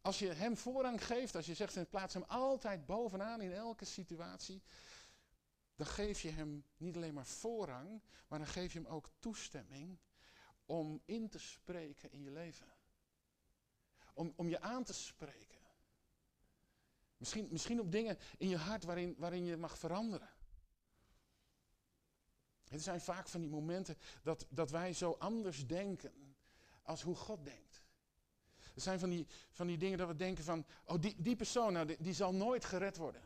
Als 0.00 0.18
je 0.18 0.32
Hem 0.32 0.56
voorrang 0.56 1.04
geeft, 1.04 1.36
als 1.36 1.46
je 1.46 1.54
zegt, 1.54 1.76
in 1.76 1.88
plaats 1.88 2.14
Hem 2.14 2.22
altijd 2.22 2.86
bovenaan 2.86 3.40
in 3.40 3.52
elke 3.52 3.84
situatie, 3.84 4.62
dan 5.76 5.86
geef 5.86 6.20
je 6.20 6.30
Hem 6.30 6.64
niet 6.76 6.96
alleen 6.96 7.14
maar 7.14 7.26
voorrang, 7.26 8.02
maar 8.28 8.38
dan 8.38 8.48
geef 8.48 8.72
je 8.72 8.78
Hem 8.78 8.88
ook 8.88 9.10
toestemming 9.18 9.98
om 10.66 11.02
in 11.04 11.28
te 11.28 11.38
spreken 11.38 12.12
in 12.12 12.22
je 12.22 12.30
leven. 12.30 12.66
Om, 14.14 14.32
om 14.36 14.48
je 14.48 14.60
aan 14.60 14.84
te 14.84 14.92
spreken. 14.92 15.58
Misschien, 17.16 17.48
misschien 17.50 17.80
op 17.80 17.92
dingen 17.92 18.18
in 18.38 18.48
je 18.48 18.56
hart 18.56 18.84
waarin, 18.84 19.14
waarin 19.18 19.44
je 19.44 19.56
mag 19.56 19.78
veranderen. 19.78 20.30
Het 22.68 22.82
zijn 22.82 23.00
vaak 23.00 23.28
van 23.28 23.40
die 23.40 23.50
momenten 23.50 23.96
dat, 24.22 24.46
dat 24.50 24.70
wij 24.70 24.92
zo 24.92 25.16
anders 25.18 25.66
denken 25.66 26.36
als 26.82 27.02
hoe 27.02 27.16
God 27.16 27.44
denkt. 27.44 27.77
Er 28.78 28.84
zijn 28.84 28.98
van 28.98 29.10
die, 29.10 29.26
van 29.50 29.66
die 29.66 29.78
dingen 29.78 29.98
dat 29.98 30.08
we 30.08 30.16
denken 30.16 30.44
van, 30.44 30.64
oh 30.84 31.00
die, 31.00 31.14
die 31.18 31.36
persoon, 31.36 31.72
nou, 31.72 31.86
die, 31.86 31.96
die 32.00 32.14
zal 32.14 32.34
nooit 32.34 32.64
gered 32.64 32.96
worden. 32.96 33.22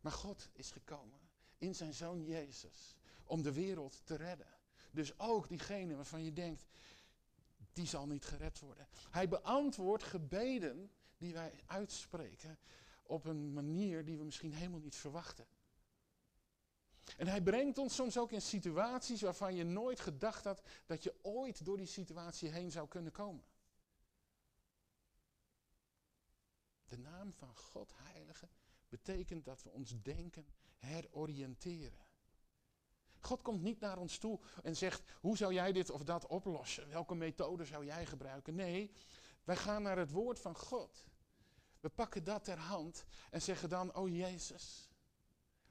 Maar 0.00 0.12
God 0.12 0.48
is 0.52 0.70
gekomen 0.70 1.18
in 1.58 1.74
zijn 1.74 1.94
zoon 1.94 2.24
Jezus 2.24 2.96
om 3.24 3.42
de 3.42 3.52
wereld 3.52 4.00
te 4.04 4.14
redden. 4.14 4.46
Dus 4.90 5.18
ook 5.18 5.48
diegene 5.48 5.96
waarvan 5.96 6.24
je 6.24 6.32
denkt, 6.32 6.66
die 7.72 7.86
zal 7.86 8.06
niet 8.06 8.24
gered 8.24 8.60
worden. 8.60 8.88
Hij 9.10 9.28
beantwoordt 9.28 10.02
gebeden 10.02 10.90
die 11.16 11.32
wij 11.32 11.60
uitspreken 11.66 12.58
op 13.02 13.24
een 13.24 13.52
manier 13.52 14.04
die 14.04 14.18
we 14.18 14.24
misschien 14.24 14.52
helemaal 14.52 14.80
niet 14.80 14.96
verwachten. 14.96 15.46
En 17.16 17.26
hij 17.26 17.42
brengt 17.42 17.78
ons 17.78 17.94
soms 17.94 18.18
ook 18.18 18.32
in 18.32 18.42
situaties 18.42 19.22
waarvan 19.22 19.54
je 19.54 19.64
nooit 19.64 20.00
gedacht 20.00 20.44
had 20.44 20.62
dat 20.86 21.02
je 21.02 21.14
ooit 21.22 21.64
door 21.64 21.76
die 21.76 21.86
situatie 21.86 22.50
heen 22.50 22.70
zou 22.70 22.88
kunnen 22.88 23.12
komen. 23.12 23.44
De 26.88 26.98
naam 26.98 27.32
van 27.32 27.56
God, 27.56 27.92
Heilige, 27.96 28.48
betekent 28.88 29.44
dat 29.44 29.62
we 29.62 29.70
ons 29.70 30.02
denken 30.02 30.46
heroriënteren. 30.76 32.06
God 33.20 33.42
komt 33.42 33.62
niet 33.62 33.80
naar 33.80 33.98
ons 33.98 34.18
toe 34.18 34.40
en 34.62 34.76
zegt, 34.76 35.02
hoe 35.20 35.36
zou 35.36 35.52
jij 35.52 35.72
dit 35.72 35.90
of 35.90 36.04
dat 36.04 36.26
oplossen? 36.26 36.88
Welke 36.88 37.14
methode 37.14 37.64
zou 37.64 37.84
jij 37.84 38.06
gebruiken? 38.06 38.54
Nee, 38.54 38.92
wij 39.44 39.56
gaan 39.56 39.82
naar 39.82 39.98
het 39.98 40.10
woord 40.10 40.38
van 40.38 40.56
God. 40.56 41.06
We 41.80 41.88
pakken 41.88 42.24
dat 42.24 42.44
ter 42.44 42.58
hand 42.58 43.04
en 43.30 43.42
zeggen 43.42 43.68
dan, 43.68 43.94
oh 43.94 44.08
Jezus, 44.08 44.90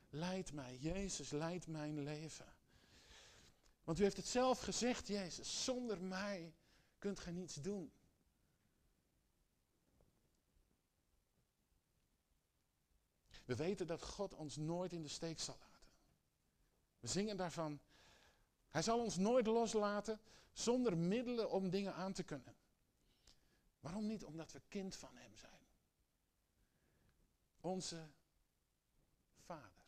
leid 0.09 0.53
mij. 0.53 0.77
Jezus, 0.77 1.29
leid 1.29 1.67
mijn 1.67 1.99
leven. 2.03 2.55
Want 3.83 3.99
u 3.99 4.03
heeft 4.03 4.17
het 4.17 4.27
zelf 4.27 4.59
gezegd, 4.59 5.07
Jezus, 5.07 5.63
zonder 5.63 6.01
mij 6.03 6.55
kunt 6.99 7.19
gij 7.19 7.33
niets 7.33 7.55
doen. 7.55 7.91
We 13.47 13.55
weten 13.55 13.87
dat 13.87 14.03
God 14.03 14.33
ons 14.33 14.55
nooit 14.55 14.93
in 14.93 15.01
de 15.01 15.07
steek 15.07 15.39
zal 15.39 15.57
laten. 15.59 15.89
We 16.99 17.07
zingen 17.07 17.37
daarvan. 17.37 17.79
Hij 18.69 18.81
zal 18.81 18.99
ons 18.99 19.17
nooit 19.17 19.47
loslaten 19.47 20.19
zonder 20.51 20.97
middelen 20.97 21.51
om 21.51 21.69
dingen 21.69 21.93
aan 21.93 22.13
te 22.13 22.23
kunnen. 22.23 22.55
Waarom 23.79 24.05
niet? 24.07 24.23
Omdat 24.23 24.51
we 24.51 24.61
kind 24.67 24.95
van 24.95 25.17
Hem 25.17 25.35
zijn. 25.35 25.67
Onze 27.59 28.09
Vader. 29.35 29.85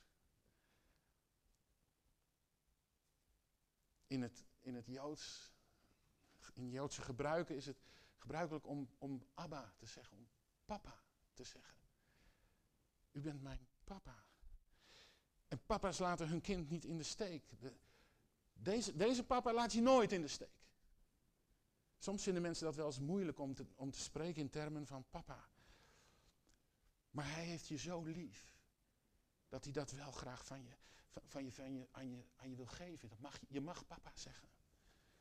In 4.08 4.22
het, 4.22 4.44
in 4.60 4.76
het 4.76 4.86
Joods, 4.86 5.54
in 6.54 6.70
Joodse 6.70 7.02
gebruiken 7.02 7.56
is 7.56 7.66
het 7.66 7.84
gebruikelijk 8.18 8.68
om, 8.68 8.90
om 8.98 9.28
Abba 9.34 9.74
te 9.78 9.86
zeggen, 9.86 10.18
om 10.18 10.30
papa 10.66 11.04
te 11.34 11.44
zeggen. 11.44 11.79
U 13.20 13.22
bent 13.22 13.42
mijn 13.42 13.68
papa. 13.84 14.24
En 15.48 15.66
papa's 15.66 15.98
laten 16.00 16.28
hun 16.28 16.42
kind 16.42 16.70
niet 16.70 16.86
in 16.86 16.98
de 16.98 17.04
steek. 17.04 17.44
deze, 18.54 18.96
deze 18.96 19.24
papa 19.24 19.54
laat 19.54 19.74
je 19.74 19.82
nooit 19.82 20.12
in 20.12 20.22
de 20.22 20.28
steek. 20.28 20.68
Soms 21.98 22.24
vinden 22.24 22.42
mensen 22.42 22.66
dat 22.66 22.76
wel 22.76 22.86
eens 22.86 23.00
moeilijk 23.00 23.40
om 23.40 23.54
te, 23.54 23.66
om 23.76 23.92
te 23.92 24.00
spreken 24.00 24.42
in 24.42 24.50
termen 24.50 24.88
van 24.88 25.06
papa. 25.10 25.50
Maar 27.12 27.34
hij 27.34 27.46
heeft 27.46 27.68
je 27.68 27.78
zo 27.78 28.02
lief. 28.02 28.54
Dat 29.48 29.64
hij 29.64 29.74
dat 29.74 29.92
wel 29.92 30.12
graag 30.12 30.46
van 30.46 30.64
je, 30.64 30.74
van 31.26 31.46
je, 31.46 31.52
van 31.52 31.74
je, 31.74 31.88
aan, 31.92 32.10
je, 32.10 32.24
aan 32.36 32.50
je 32.50 32.56
wil 32.56 32.66
geven. 32.66 33.10
Dat 33.10 33.20
mag, 33.20 33.40
je 33.48 33.62
mag 33.62 33.88
papa 33.88 34.12
zeggen. 34.14 34.50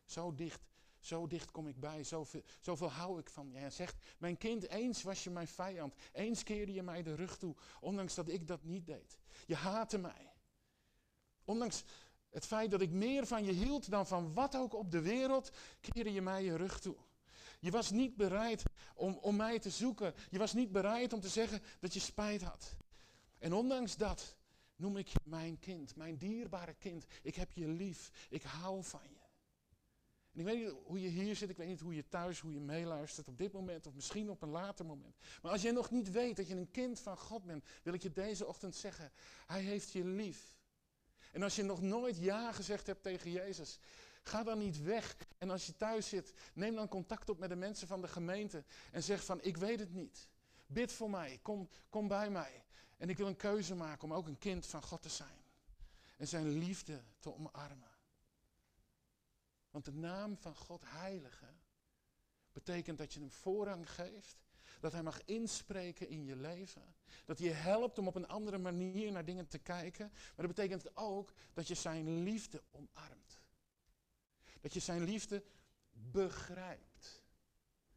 Zo 0.05 0.35
dicht 0.35 0.69
zo 1.01 1.27
dicht 1.27 1.51
kom 1.51 1.69
ik 1.69 1.81
bij, 1.81 2.05
zoveel, 2.05 2.43
zoveel 2.61 2.91
hou 2.91 3.21
ik 3.21 3.31
van 3.31 3.51
je. 3.53 3.59
Hij 3.59 3.71
zegt, 3.71 3.97
mijn 4.19 4.37
kind, 4.37 4.69
eens 4.69 5.03
was 5.03 5.25
je 5.25 5.31
mijn 5.31 5.49
vijand. 5.49 5.95
Eens 6.13 6.43
keerde 6.43 6.73
je 6.73 6.83
mij 6.83 7.03
de 7.03 7.15
rug 7.15 7.39
toe, 7.39 7.55
ondanks 7.81 8.15
dat 8.15 8.29
ik 8.29 8.47
dat 8.47 8.65
niet 8.65 8.87
deed. 8.87 9.19
Je 9.47 9.55
haatte 9.55 9.99
mij. 9.99 10.33
Ondanks 11.45 11.85
het 12.31 12.47
feit 12.47 12.71
dat 12.71 12.81
ik 12.81 12.91
meer 12.91 13.27
van 13.27 13.45
je 13.45 13.53
hield 13.53 13.91
dan 13.91 14.07
van 14.07 14.33
wat 14.33 14.57
ook 14.57 14.75
op 14.75 14.91
de 14.91 15.01
wereld, 15.01 15.51
keerde 15.81 16.13
je 16.13 16.23
mij 16.23 16.45
je 16.45 16.57
rug 16.57 16.81
toe. 16.81 16.97
Je 17.61 17.71
was 17.71 17.91
niet 17.91 18.17
bereid 18.17 18.63
om, 18.95 19.19
om 19.21 19.37
mij 19.37 19.59
te 19.59 19.71
zoeken. 19.71 20.15
Je 20.31 20.39
was 20.39 20.53
niet 20.53 20.73
bereid 20.73 21.13
om 21.13 21.21
te 21.21 21.29
zeggen 21.29 21.63
dat 21.81 21.95
je 21.95 22.01
spijt 22.01 22.43
had. 22.43 22.77
En 23.39 23.53
ondanks 23.53 23.97
dat 23.97 24.37
noem 24.77 24.97
ik 24.97 25.09
je 25.09 25.19
mijn 25.25 25.59
kind, 25.59 25.97
mijn 25.97 26.17
dierbare 26.17 26.75
kind. 26.75 27.07
Ik 27.23 27.35
heb 27.35 27.53
je 27.53 27.69
lief. 27.69 28.27
Ik 28.31 28.43
hou 28.43 28.85
van 28.85 29.03
je. 29.11 29.18
Ik 30.39 30.45
weet 30.45 30.59
niet 30.59 30.75
hoe 30.85 31.01
je 31.01 31.09
hier 31.09 31.37
zit, 31.37 31.51
ik 31.51 31.57
weet 31.57 31.69
niet 31.69 31.81
hoe 31.81 31.95
je 31.95 32.09
thuis, 32.09 32.41
hoe 32.41 32.53
je 32.53 32.61
meeluistert 32.61 33.29
op 33.29 33.39
dit 33.39 33.53
moment 33.53 33.87
of 33.87 33.95
misschien 33.95 34.31
op 34.31 34.43
een 34.43 34.49
later 34.49 34.87
moment. 34.87 35.17
Maar 35.43 35.53
als 35.53 35.63
je 35.63 35.73
nog 35.73 35.91
niet 35.91 36.11
weet 36.11 36.37
dat 36.37 36.49
je 36.49 36.55
een 36.55 36.71
kind 36.71 37.01
van 37.01 37.19
God 37.19 37.45
bent, 37.45 37.65
wil 37.83 37.95
ik 37.95 38.03
je 38.03 38.13
deze 38.13 38.47
ochtend 38.47 38.77
zeggen, 38.77 39.13
Hij 39.47 39.63
heeft 39.63 39.93
je 39.93 40.05
lief. 40.05 40.59
En 41.33 41.43
als 41.43 41.57
je 41.57 41.63
nog 41.63 41.83
nooit 41.83 42.19
ja 42.19 42.53
gezegd 42.53 42.87
hebt 42.87 43.03
tegen 43.03 43.31
Jezus, 43.31 43.79
ga 44.23 44.43
dan 44.43 44.59
niet 44.59 44.83
weg. 44.83 45.17
En 45.39 45.51
als 45.51 45.67
je 45.67 45.77
thuis 45.77 46.09
zit, 46.09 46.33
neem 46.55 46.75
dan 46.75 46.89
contact 46.89 47.29
op 47.29 47.39
met 47.39 47.49
de 47.49 47.57
mensen 47.57 47.89
van 47.89 48.01
de 48.01 48.09
gemeente 48.09 48.65
en 48.93 49.03
zeg 49.03 49.25
van, 49.25 49.43
ik 49.43 49.57
weet 49.57 49.79
het 49.79 49.93
niet. 49.93 50.29
Bid 50.67 50.93
voor 50.93 51.11
mij, 51.11 51.39
kom, 51.43 51.69
kom 51.91 52.09
bij 52.09 52.31
mij. 52.31 52.65
En 52.97 53.09
ik 53.09 53.17
wil 53.17 53.27
een 53.27 53.37
keuze 53.37 53.75
maken 53.75 54.05
om 54.05 54.15
ook 54.15 54.27
een 54.27 54.39
kind 54.39 54.67
van 54.67 54.83
God 54.83 55.03
te 55.03 55.09
zijn. 55.09 55.45
En 56.17 56.29
zijn 56.29 56.59
liefde 56.59 57.03
te 57.19 57.35
omarmen. 57.35 57.98
Want 59.79 59.95
de 59.95 60.01
naam 60.01 60.37
van 60.37 60.57
God 60.57 60.83
Heilige 60.85 61.55
betekent 62.53 62.99
dat 62.99 63.13
je 63.13 63.21
hem 63.21 63.31
voorrang 63.31 63.91
geeft. 63.91 64.45
Dat 64.81 64.93
hij 64.93 65.03
mag 65.03 65.25
inspreken 65.25 66.09
in 66.09 66.25
je 66.25 66.37
leven. 66.37 66.95
Dat 67.25 67.39
hij 67.39 67.49
je 67.49 67.55
helpt 67.55 67.99
om 67.99 68.07
op 68.07 68.15
een 68.15 68.27
andere 68.27 68.59
manier 68.59 69.13
naar 69.13 69.25
dingen 69.25 69.49
te 69.49 69.59
kijken. 69.59 70.09
Maar 70.09 70.47
dat 70.47 70.55
betekent 70.55 70.97
ook 70.97 71.33
dat 71.53 71.69
je 71.69 71.75
zijn 71.75 72.23
liefde 72.23 72.63
omarmt. 72.71 73.43
Dat 74.61 74.75
je 74.75 74.81
zijn 74.81 75.03
liefde 75.03 75.45
begrijpt. 75.91 77.25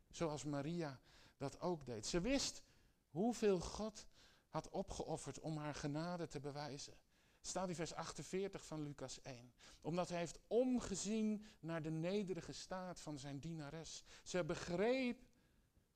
Zoals 0.09 0.43
Maria 0.43 1.01
dat 1.37 1.59
ook 1.59 1.85
deed. 1.85 2.07
Ze 2.07 2.19
wist 2.19 2.63
hoeveel 3.09 3.59
God 3.59 4.05
had 4.49 4.69
opgeofferd 4.69 5.39
om 5.39 5.57
haar 5.57 5.75
genade 5.75 6.27
te 6.27 6.39
bewijzen 6.39 6.93
staat 7.41 7.69
in 7.69 7.75
vers 7.75 7.93
48 7.93 8.65
van 8.65 8.83
Lucas 8.83 9.21
1. 9.21 9.53
Omdat 9.81 10.09
hij 10.09 10.17
heeft 10.17 10.39
omgezien 10.47 11.45
naar 11.59 11.81
de 11.81 11.89
nederige 11.91 12.53
staat 12.53 12.99
van 12.99 13.19
zijn 13.19 13.39
dienares. 13.39 14.03
Ze 14.23 14.43
begreep 14.43 15.23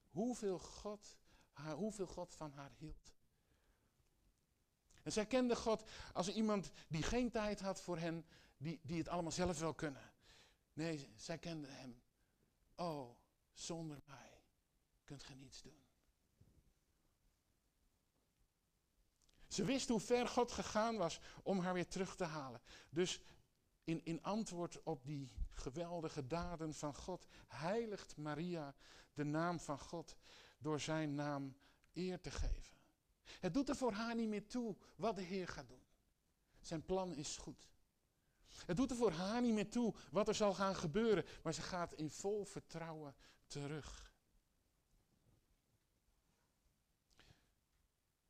hoeveel 0.09 0.59
God, 0.59 1.17
haar, 1.51 1.75
hoeveel 1.75 2.07
God 2.07 2.33
van 2.33 2.51
haar 2.51 2.71
hield. 2.77 3.13
En 5.03 5.11
zij 5.11 5.25
kende 5.25 5.55
God 5.55 5.89
als 6.13 6.29
iemand 6.29 6.71
die 6.87 7.03
geen 7.03 7.31
tijd 7.31 7.59
had 7.59 7.81
voor 7.81 7.97
hen, 7.97 8.25
die, 8.57 8.79
die 8.83 8.97
het 8.97 9.07
allemaal 9.07 9.31
zelf 9.31 9.59
wel 9.59 9.73
kunnen. 9.73 10.13
Nee, 10.73 11.09
zij 11.15 11.37
kende 11.37 11.67
hem. 11.67 12.01
Oh, 12.75 13.17
zonder 13.53 14.01
mij 14.05 14.41
kunt 15.03 15.23
ge 15.23 15.33
niets 15.33 15.61
doen. 15.61 15.84
Ze 19.55 19.63
wist 19.63 19.89
hoe 19.89 19.99
ver 19.99 20.27
God 20.27 20.51
gegaan 20.51 20.97
was 20.97 21.19
om 21.43 21.59
haar 21.59 21.73
weer 21.73 21.87
terug 21.87 22.15
te 22.15 22.23
halen. 22.23 22.61
Dus 22.89 23.21
in, 23.83 24.01
in 24.03 24.23
antwoord 24.23 24.83
op 24.83 25.05
die 25.05 25.31
geweldige 25.51 26.27
daden 26.27 26.73
van 26.73 26.95
God, 26.95 27.27
heiligt 27.47 28.17
Maria 28.17 28.75
de 29.13 29.23
naam 29.23 29.59
van 29.59 29.79
God 29.79 30.15
door 30.59 30.79
zijn 30.79 31.15
naam 31.15 31.57
eer 31.93 32.21
te 32.21 32.31
geven. 32.31 32.77
Het 33.39 33.53
doet 33.53 33.69
er 33.69 33.75
voor 33.75 33.91
haar 33.91 34.15
niet 34.15 34.29
meer 34.29 34.47
toe 34.47 34.75
wat 34.95 35.15
de 35.15 35.21
Heer 35.21 35.47
gaat 35.47 35.67
doen. 35.67 35.85
Zijn 36.59 36.85
plan 36.85 37.15
is 37.15 37.37
goed. 37.37 37.69
Het 38.65 38.77
doet 38.77 38.91
er 38.91 38.97
voor 38.97 39.11
haar 39.11 39.41
niet 39.41 39.53
meer 39.53 39.69
toe 39.69 39.93
wat 40.11 40.27
er 40.27 40.35
zal 40.35 40.53
gaan 40.53 40.75
gebeuren, 40.75 41.25
maar 41.43 41.53
ze 41.53 41.61
gaat 41.61 41.93
in 41.93 42.09
vol 42.09 42.45
vertrouwen 42.45 43.15
terug. 43.47 44.13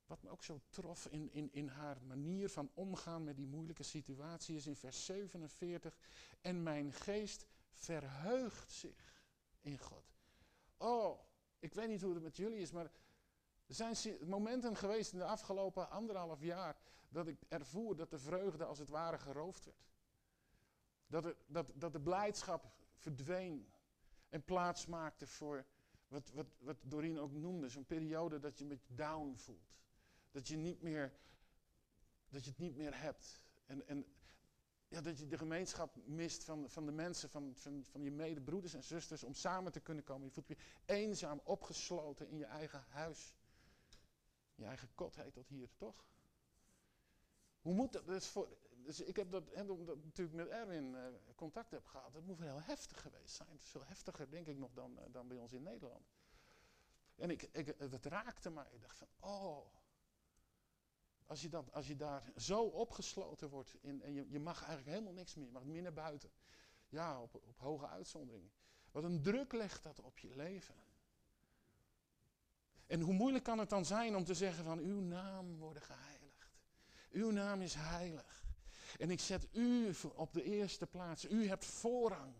Wat 0.06 0.22
me 0.22 0.30
ook 0.30 0.42
zo 0.42 0.60
trof 0.68 1.06
in, 1.06 1.32
in, 1.32 1.52
in 1.52 1.68
haar 1.68 2.02
manier 2.02 2.48
van 2.48 2.70
omgaan 2.74 3.24
met 3.24 3.36
die 3.36 3.46
moeilijke 3.46 3.82
situatie 3.82 4.56
is 4.56 4.66
in 4.66 4.76
vers 4.76 5.04
47. 5.04 5.98
En 6.40 6.62
mijn 6.62 6.92
geest 6.92 7.46
verheugt 7.72 8.72
zich 8.72 9.24
in 9.60 9.78
God. 9.78 10.16
Oh, 10.76 11.20
ik 11.58 11.74
weet 11.74 11.88
niet 11.88 12.02
hoe 12.02 12.14
het 12.14 12.22
met 12.22 12.36
jullie 12.36 12.58
is, 12.58 12.70
maar 12.70 12.90
er 13.66 13.74
zijn 13.74 13.96
momenten 14.28 14.76
geweest 14.76 15.12
in 15.12 15.18
de 15.18 15.24
afgelopen 15.24 15.90
anderhalf 15.90 16.42
jaar 16.42 16.76
dat 17.08 17.26
ik 17.26 17.42
ervoer 17.48 17.96
dat 17.96 18.10
de 18.10 18.18
vreugde 18.18 18.64
als 18.64 18.78
het 18.78 18.88
ware 18.88 19.18
geroofd 19.18 19.64
werd. 19.64 19.90
Dat, 21.06 21.24
er, 21.24 21.36
dat, 21.46 21.72
dat 21.74 21.92
de 21.92 22.00
blijdschap 22.00 22.72
verdween 22.94 23.72
en 24.28 24.44
plaats 24.44 24.86
maakte 24.86 25.26
voor 25.26 25.66
wat, 26.08 26.30
wat, 26.30 26.46
wat 26.58 26.76
Doreen 26.82 27.18
ook 27.18 27.32
noemde, 27.32 27.68
zo'n 27.68 27.86
periode 27.86 28.38
dat 28.38 28.58
je 28.58 28.64
met 28.64 28.80
down 28.86 29.34
voelt. 29.36 29.76
Dat 30.36 30.48
je, 30.48 30.56
niet 30.56 30.82
meer, 30.82 31.12
dat 32.28 32.44
je 32.44 32.50
het 32.50 32.58
niet 32.58 32.76
meer 32.76 33.00
hebt. 33.00 33.40
En, 33.66 33.86
en 33.88 34.06
ja, 34.88 35.00
dat 35.00 35.18
je 35.18 35.26
de 35.26 35.38
gemeenschap 35.38 35.96
mist 36.06 36.44
van, 36.44 36.70
van 36.70 36.86
de 36.86 36.92
mensen, 36.92 37.30
van, 37.30 37.54
van, 37.54 37.84
van 37.84 38.02
je 38.02 38.10
medebroeders 38.10 38.74
en 38.74 38.82
zusters, 38.82 39.24
om 39.24 39.34
samen 39.34 39.72
te 39.72 39.80
kunnen 39.80 40.04
komen. 40.04 40.26
Je 40.26 40.32
voelt 40.32 40.48
je 40.48 40.56
eenzaam, 40.84 41.40
opgesloten 41.44 42.28
in 42.28 42.36
je 42.36 42.44
eigen 42.44 42.84
huis. 42.88 43.34
Je 44.54 44.64
eigen 44.64 44.88
kot 44.94 45.16
heet 45.16 45.34
dat 45.34 45.48
hier, 45.48 45.68
toch? 45.76 46.06
Hoe 47.60 47.74
moet 47.74 47.92
dat? 47.92 48.06
Dus, 48.06 48.26
voor, 48.26 48.48
dus 48.84 49.00
ik 49.00 49.16
heb 49.16 49.30
dat, 49.30 49.48
en 49.48 49.70
omdat 49.70 49.96
ik 49.96 50.04
natuurlijk 50.04 50.36
met 50.36 50.48
Erwin 50.48 50.94
uh, 50.94 51.06
contact 51.34 51.70
heb 51.70 51.86
gehad, 51.86 52.12
dat 52.12 52.24
moet 52.24 52.38
wel 52.38 52.48
heel 52.48 52.62
heftig 52.62 53.02
geweest 53.02 53.34
zijn. 53.34 53.58
Veel 53.58 53.84
heftiger, 53.84 54.30
denk 54.30 54.46
ik, 54.46 54.58
nog 54.58 54.72
dan, 54.72 54.98
uh, 54.98 55.04
dan 55.12 55.28
bij 55.28 55.38
ons 55.38 55.52
in 55.52 55.62
Nederland. 55.62 56.14
En 57.14 57.30
ik, 57.30 57.42
ik, 57.42 57.74
het 57.78 58.06
raakte 58.06 58.50
mij. 58.50 58.68
Ik 58.72 58.82
dacht 58.82 58.98
van, 58.98 59.08
oh, 59.20 59.66
als 61.26 61.42
je, 61.42 61.48
dat, 61.48 61.72
als 61.72 61.86
je 61.86 61.96
daar 61.96 62.32
zo 62.36 62.62
opgesloten 62.62 63.48
wordt 63.48 63.76
in, 63.80 64.02
en 64.02 64.12
je, 64.12 64.26
je 64.28 64.40
mag 64.40 64.58
eigenlijk 64.58 64.88
helemaal 64.88 65.12
niks 65.12 65.34
meer, 65.34 65.46
je 65.46 65.52
mag 65.52 65.64
meer 65.64 65.82
naar 65.82 65.92
buiten. 65.92 66.30
Ja, 66.88 67.22
op, 67.22 67.34
op 67.34 67.58
hoge 67.58 67.88
uitzondering. 67.88 68.50
Wat 68.90 69.04
een 69.04 69.22
druk 69.22 69.52
legt 69.52 69.82
dat 69.82 70.00
op 70.00 70.18
je 70.18 70.36
leven. 70.36 70.74
En 72.86 73.00
hoe 73.00 73.14
moeilijk 73.14 73.44
kan 73.44 73.58
het 73.58 73.70
dan 73.70 73.84
zijn 73.84 74.16
om 74.16 74.24
te 74.24 74.34
zeggen 74.34 74.64
van 74.64 74.78
uw 74.78 75.00
naam 75.00 75.56
worden 75.58 75.82
geheiligd. 75.82 76.60
Uw 77.10 77.30
naam 77.30 77.60
is 77.60 77.74
heilig. 77.74 78.44
En 78.98 79.10
ik 79.10 79.20
zet 79.20 79.48
u 79.52 79.94
op 80.14 80.32
de 80.32 80.42
eerste 80.42 80.86
plaats. 80.86 81.24
U 81.24 81.48
hebt 81.48 81.64
voorrang. 81.64 82.34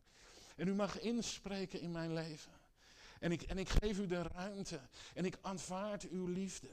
En 0.56 0.68
u 0.68 0.74
mag 0.74 1.00
inspreken 1.00 1.80
in 1.80 1.90
mijn 1.90 2.12
leven. 2.12 2.52
En 3.20 3.32
ik, 3.32 3.42
en 3.42 3.58
ik 3.58 3.68
geef 3.68 3.98
u 3.98 4.06
de 4.06 4.22
ruimte. 4.22 4.80
En 5.14 5.24
ik 5.24 5.38
aanvaard 5.40 6.08
uw 6.08 6.26
liefde. 6.26 6.70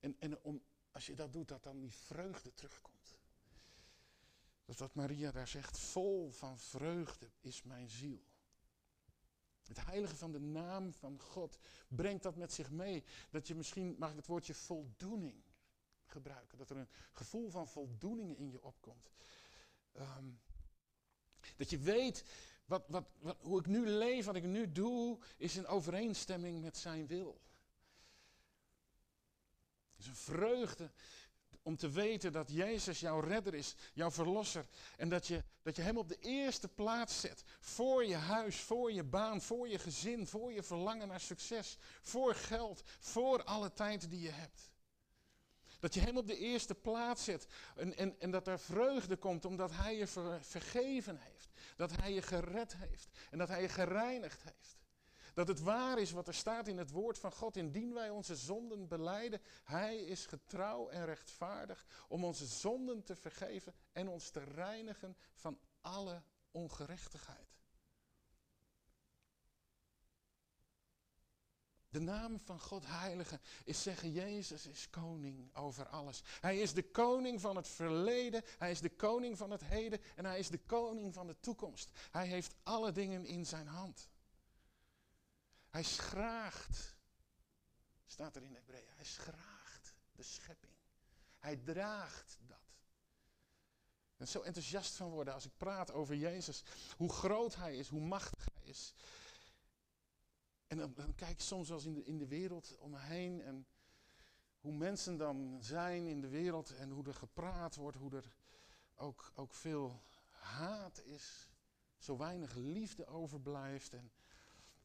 En, 0.00 0.16
en 0.18 0.42
om, 0.42 0.62
als 0.90 1.06
je 1.06 1.14
dat 1.14 1.32
doet, 1.32 1.48
dat 1.48 1.62
dan 1.62 1.80
die 1.80 1.94
vreugde 1.94 2.54
terugkomt. 2.54 3.16
Dat 4.64 4.78
wat 4.78 4.94
Maria 4.94 5.30
daar 5.30 5.48
zegt, 5.48 5.78
vol 5.78 6.30
van 6.30 6.58
vreugde 6.58 7.30
is 7.40 7.62
mijn 7.62 7.90
ziel. 7.90 8.22
Het 9.68 9.84
heilige 9.84 10.16
van 10.16 10.32
de 10.32 10.40
naam 10.40 10.92
van 10.92 11.20
God 11.20 11.58
brengt 11.88 12.22
dat 12.22 12.36
met 12.36 12.52
zich 12.52 12.70
mee. 12.70 13.04
Dat 13.30 13.48
je 13.48 13.54
misschien, 13.54 13.96
mag 13.98 14.10
ik 14.10 14.16
het 14.16 14.26
woordje 14.26 14.54
voldoening 14.54 15.42
gebruiken. 16.04 16.58
Dat 16.58 16.70
er 16.70 16.76
een 16.76 16.88
gevoel 17.12 17.50
van 17.50 17.68
voldoening 17.68 18.38
in 18.38 18.50
je 18.50 18.62
opkomt. 18.62 19.10
Ehm, 19.92 20.28
dat 21.56 21.70
je 21.70 21.78
weet, 21.78 22.24
wat, 22.64 22.84
wat, 22.88 23.08
wat, 23.18 23.36
hoe 23.40 23.58
ik 23.58 23.66
nu 23.66 23.86
leef, 23.86 24.24
wat 24.24 24.36
ik 24.36 24.44
nu 24.44 24.72
doe, 24.72 25.18
is 25.36 25.56
in 25.56 25.66
overeenstemming 25.66 26.60
met 26.60 26.76
zijn 26.76 27.06
wil. 27.06 27.40
Vreugde 30.12 30.90
om 31.68 31.76
te 31.76 31.90
weten 31.90 32.32
dat 32.32 32.50
Jezus 32.52 33.00
jouw 33.00 33.20
redder 33.20 33.54
is, 33.54 33.74
jouw 33.92 34.10
verlosser. 34.10 34.66
En 34.96 35.08
dat 35.08 35.26
je, 35.26 35.44
dat 35.62 35.76
je 35.76 35.82
Hem 35.82 35.98
op 35.98 36.08
de 36.08 36.18
eerste 36.18 36.68
plaats 36.68 37.20
zet. 37.20 37.44
Voor 37.60 38.04
je 38.04 38.14
huis, 38.14 38.56
voor 38.56 38.92
je 38.92 39.04
baan, 39.04 39.42
voor 39.42 39.68
je 39.68 39.78
gezin, 39.78 40.26
voor 40.26 40.52
je 40.52 40.62
verlangen 40.62 41.08
naar 41.08 41.20
succes. 41.20 41.76
Voor 42.02 42.34
geld, 42.34 42.82
voor 42.98 43.44
alle 43.44 43.72
tijd 43.72 44.10
die 44.10 44.20
je 44.20 44.30
hebt. 44.30 44.70
Dat 45.80 45.94
je 45.94 46.00
Hem 46.00 46.16
op 46.16 46.26
de 46.26 46.38
eerste 46.38 46.74
plaats 46.74 47.24
zet. 47.24 47.46
En, 47.76 47.96
en, 47.96 48.20
en 48.20 48.30
dat 48.30 48.46
er 48.46 48.60
vreugde 48.60 49.16
komt 49.16 49.44
omdat 49.44 49.70
Hij 49.70 49.96
je 49.96 50.06
vergeven 50.40 51.18
heeft. 51.18 51.50
Dat 51.76 51.96
Hij 51.96 52.12
je 52.12 52.22
gered 52.22 52.76
heeft. 52.76 53.08
En 53.30 53.38
dat 53.38 53.48
Hij 53.48 53.62
je 53.62 53.68
gereinigd 53.68 54.42
heeft. 54.42 54.77
Dat 55.38 55.48
het 55.48 55.60
waar 55.60 55.98
is 55.98 56.10
wat 56.10 56.28
er 56.28 56.34
staat 56.34 56.68
in 56.68 56.78
het 56.78 56.90
woord 56.90 57.18
van 57.18 57.32
God. 57.32 57.56
Indien 57.56 57.94
wij 57.94 58.10
onze 58.10 58.36
zonden 58.36 58.88
beleiden, 58.88 59.40
Hij 59.64 59.96
is 59.96 60.26
getrouw 60.26 60.88
en 60.88 61.04
rechtvaardig 61.04 61.86
om 62.08 62.24
onze 62.24 62.46
zonden 62.46 63.02
te 63.02 63.16
vergeven 63.16 63.74
en 63.92 64.08
ons 64.08 64.30
te 64.30 64.44
reinigen 64.44 65.16
van 65.34 65.58
alle 65.80 66.22
ongerechtigheid. 66.50 67.56
De 71.88 72.00
naam 72.00 72.40
van 72.40 72.60
God 72.60 72.86
Heilige 72.86 73.40
is 73.64 73.82
zeggen, 73.82 74.12
Jezus 74.12 74.66
is 74.66 74.90
koning 74.90 75.56
over 75.56 75.86
alles. 75.86 76.22
Hij 76.40 76.58
is 76.58 76.72
de 76.72 76.90
koning 76.90 77.40
van 77.40 77.56
het 77.56 77.68
verleden, 77.68 78.42
hij 78.58 78.70
is 78.70 78.80
de 78.80 78.96
koning 78.96 79.38
van 79.38 79.50
het 79.50 79.64
heden 79.64 80.00
en 80.16 80.24
hij 80.24 80.38
is 80.38 80.48
de 80.48 80.60
koning 80.60 81.14
van 81.14 81.26
de 81.26 81.40
toekomst. 81.40 81.90
Hij 82.10 82.26
heeft 82.26 82.54
alle 82.62 82.92
dingen 82.92 83.24
in 83.24 83.46
zijn 83.46 83.66
hand. 83.66 84.08
Hij 85.68 85.82
schraagt, 85.82 86.96
staat 88.06 88.36
er 88.36 88.42
in 88.42 88.54
Hebreeën, 88.54 88.94
hij 88.94 89.04
schraagt 89.04 89.94
de 90.12 90.22
schepping. 90.22 90.76
Hij 91.38 91.56
draagt 91.56 92.38
dat. 92.46 92.56
Ik 94.10 94.16
ben 94.16 94.28
zo 94.28 94.40
enthousiast 94.40 94.96
van 94.96 95.10
worden 95.10 95.34
als 95.34 95.44
ik 95.44 95.56
praat 95.56 95.92
over 95.92 96.16
Jezus. 96.16 96.62
Hoe 96.96 97.12
groot 97.12 97.54
hij 97.54 97.76
is, 97.76 97.88
hoe 97.88 98.00
machtig 98.00 98.48
hij 98.54 98.64
is. 98.64 98.94
En 100.66 100.78
dan, 100.78 101.14
kijk 101.14 101.30
ik 101.30 101.40
soms 101.40 101.68
wel 101.68 101.80
in 101.82 101.94
de, 101.94 102.04
in 102.04 102.18
de 102.18 102.26
wereld 102.26 102.76
om 102.78 102.90
me 102.90 102.98
heen. 102.98 103.40
En 103.42 103.66
hoe 104.60 104.72
mensen 104.72 105.16
dan 105.16 105.58
zijn 105.60 106.06
in 106.06 106.20
de 106.20 106.28
wereld. 106.28 106.70
En 106.70 106.90
hoe 106.90 107.06
er 107.06 107.14
gepraat 107.14 107.74
wordt. 107.74 107.96
Hoe 107.96 108.16
er 108.16 108.32
ook, 108.94 109.32
ook 109.34 109.54
veel 109.54 110.02
haat 110.30 111.02
is. 111.04 111.50
Zo 111.98 112.16
weinig 112.16 112.54
liefde 112.54 113.06
overblijft. 113.06 113.92
En 113.92 114.12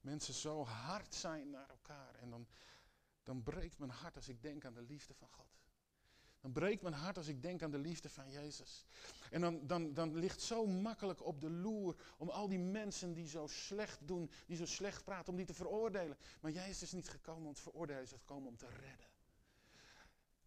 mensen 0.04 0.34
zo 0.34 0.66
hard 0.66 1.16
zijn 1.16 1.50
naar 1.50 1.70
elkaar. 1.70 2.16
En 2.16 2.30
dan, 2.30 2.48
dan 3.24 3.44
breekt 3.44 3.78
mijn 3.78 3.92
hart 3.92 4.16
als 4.16 4.30
ik 4.30 4.42
denk 4.42 4.66
aan 4.66 4.74
de 4.74 4.82
liefde 4.82 5.14
van 5.14 5.28
God. 5.28 5.62
Dan 6.44 6.52
breekt 6.52 6.82
mijn 6.82 6.94
hart 6.94 7.18
als 7.18 7.28
ik 7.28 7.42
denk 7.42 7.62
aan 7.62 7.72
de 7.72 7.78
liefde 7.78 8.10
van 8.10 8.30
Jezus. 8.30 8.86
En 9.32 9.42
dan, 9.42 9.68
dan, 9.68 9.94
dan 9.94 10.16
ligt 10.16 10.42
zo 10.42 10.66
makkelijk 10.66 11.26
op 11.26 11.42
de 11.42 11.50
loer 11.50 11.96
om 12.18 12.30
al 12.30 12.48
die 12.48 12.60
mensen 12.60 13.14
die 13.14 13.28
zo 13.28 13.48
slecht 13.48 14.08
doen, 14.08 14.32
die 14.46 14.58
zo 14.58 14.66
slecht 14.66 15.04
praten, 15.04 15.30
om 15.30 15.36
die 15.36 15.46
te 15.46 15.54
veroordelen. 15.54 16.18
Maar 16.42 16.52
Jezus 16.52 16.82
is 16.82 16.92
niet 16.92 17.10
gekomen 17.10 17.48
om 17.48 17.54
te 17.54 17.62
veroordelen, 17.62 17.96
hij 17.96 18.12
is 18.12 18.20
gekomen 18.20 18.48
om 18.48 18.58
te 18.58 18.68
redden. 18.68 19.08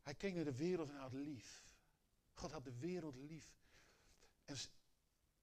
Hij 0.02 0.14
keek 0.14 0.34
naar 0.34 0.44
de 0.44 0.56
wereld 0.56 0.90
en 0.90 0.96
had 0.96 1.12
lief. 1.12 1.64
God 2.32 2.52
had 2.52 2.64
de 2.64 2.78
wereld 2.78 3.16
lief. 3.16 3.64
En 4.44 4.56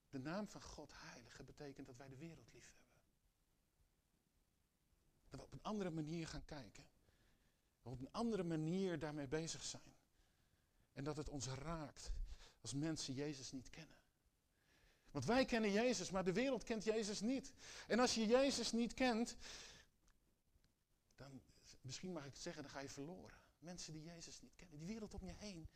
de 0.09 0.19
naam 0.19 0.47
van 0.47 0.61
God 0.61 0.91
heilige 0.95 1.43
betekent 1.43 1.87
dat 1.87 1.97
wij 1.97 2.07
de 2.07 2.17
wereld 2.17 2.53
lief 2.53 2.65
hebben. 2.65 2.82
Dat 5.33 5.41
we 5.41 5.45
op 5.45 5.53
een 5.53 5.63
andere 5.63 5.89
manier 5.89 6.27
gaan 6.27 6.45
kijken. 6.45 6.83
Dat 7.81 7.83
we 7.83 7.89
op 7.89 7.99
een 7.99 8.11
andere 8.11 8.43
manier 8.43 8.99
daarmee 8.99 9.27
bezig 9.27 9.63
zijn. 9.63 9.95
En 10.93 11.03
dat 11.03 11.17
het 11.17 11.29
ons 11.29 11.47
raakt 11.47 12.11
als 12.61 12.73
mensen 12.73 13.13
Jezus 13.13 13.51
niet 13.51 13.69
kennen. 13.69 13.97
Want 15.11 15.25
wij 15.25 15.45
kennen 15.45 15.71
Jezus, 15.71 16.11
maar 16.11 16.23
de 16.23 16.33
wereld 16.33 16.63
kent 16.63 16.83
Jezus 16.83 17.21
niet. 17.21 17.53
En 17.87 17.99
als 17.99 18.15
je 18.15 18.25
Jezus 18.25 18.71
niet 18.71 18.93
kent, 18.93 19.35
dan, 21.15 21.41
misschien 21.81 22.11
mag 22.11 22.25
ik 22.25 22.33
het 22.33 22.41
zeggen, 22.41 22.63
dan 22.63 22.71
ga 22.71 22.79
je 22.79 22.89
verloren. 22.89 23.37
Mensen 23.59 23.93
die 23.93 24.03
Jezus 24.03 24.41
niet 24.41 24.55
kennen, 24.55 24.77
die 24.77 24.87
wereld 24.87 25.13
om 25.13 25.25
je 25.25 25.33
heen, 25.33 25.67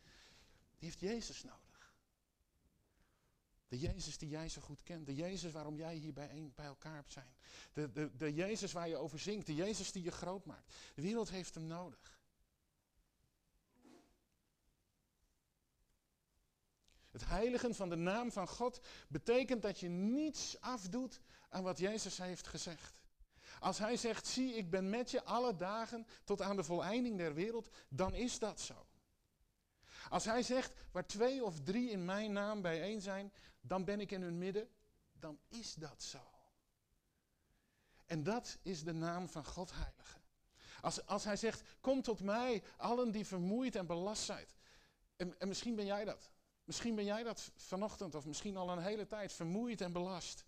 die 0.78 0.88
heeft 0.88 1.00
Jezus 1.00 1.42
nodig. 1.42 1.67
De 3.68 3.78
Jezus 3.78 4.18
die 4.18 4.28
jij 4.28 4.48
zo 4.48 4.60
goed 4.60 4.82
kent. 4.82 5.06
De 5.06 5.14
Jezus 5.14 5.52
waarom 5.52 5.76
jij 5.76 5.94
hier 5.94 6.12
bij, 6.12 6.52
bij 6.54 6.66
elkaar 6.66 7.04
zijn. 7.06 7.36
De, 7.72 7.92
de, 7.92 8.16
de 8.16 8.34
Jezus 8.34 8.72
waar 8.72 8.88
je 8.88 8.96
over 8.96 9.18
zingt. 9.18 9.46
De 9.46 9.54
Jezus 9.54 9.92
die 9.92 10.02
je 10.02 10.10
groot 10.10 10.44
maakt. 10.44 10.74
De 10.94 11.02
wereld 11.02 11.30
heeft 11.30 11.54
hem 11.54 11.66
nodig. 11.66 12.18
Het 17.10 17.26
heiligen 17.26 17.74
van 17.74 17.88
de 17.88 17.96
naam 17.96 18.32
van 18.32 18.48
God 18.48 18.80
betekent 19.08 19.62
dat 19.62 19.80
je 19.80 19.88
niets 19.88 20.60
afdoet 20.60 21.20
aan 21.48 21.62
wat 21.62 21.78
Jezus 21.78 22.18
heeft 22.18 22.46
gezegd. 22.46 23.00
Als 23.60 23.78
hij 23.78 23.96
zegt, 23.96 24.26
zie 24.26 24.54
ik 24.54 24.70
ben 24.70 24.90
met 24.90 25.10
je 25.10 25.24
alle 25.24 25.56
dagen 25.56 26.06
tot 26.24 26.42
aan 26.42 26.56
de 26.56 26.64
voleinding 26.64 27.16
der 27.16 27.34
wereld, 27.34 27.68
dan 27.88 28.14
is 28.14 28.38
dat 28.38 28.60
zo. 28.60 28.86
Als 30.08 30.24
hij 30.24 30.42
zegt, 30.42 30.72
waar 30.92 31.06
twee 31.06 31.44
of 31.44 31.60
drie 31.60 31.90
in 31.90 32.04
mijn 32.04 32.32
naam 32.32 32.62
bijeen 32.62 33.00
zijn, 33.00 33.32
dan 33.68 33.84
ben 33.84 34.00
ik 34.00 34.10
in 34.10 34.22
hun 34.22 34.38
midden, 34.38 34.68
dan 35.12 35.38
is 35.48 35.74
dat 35.74 36.02
zo. 36.02 36.30
En 38.06 38.22
dat 38.22 38.58
is 38.62 38.84
de 38.84 38.92
naam 38.92 39.28
van 39.28 39.44
God 39.44 39.70
Heilige. 39.72 40.18
Als, 40.80 41.06
als 41.06 41.24
hij 41.24 41.36
zegt, 41.36 41.62
kom 41.80 42.02
tot 42.02 42.20
mij, 42.20 42.62
allen 42.76 43.10
die 43.10 43.26
vermoeid 43.26 43.76
en 43.76 43.86
belast 43.86 44.22
zijn. 44.22 44.46
En, 45.16 45.40
en 45.40 45.48
misschien 45.48 45.74
ben 45.74 45.86
jij 45.86 46.04
dat. 46.04 46.30
Misschien 46.64 46.94
ben 46.94 47.04
jij 47.04 47.22
dat 47.22 47.50
vanochtend 47.56 48.14
of 48.14 48.26
misschien 48.26 48.56
al 48.56 48.70
een 48.70 48.82
hele 48.82 49.06
tijd 49.06 49.32
vermoeid 49.32 49.80
en 49.80 49.92
belast. 49.92 50.44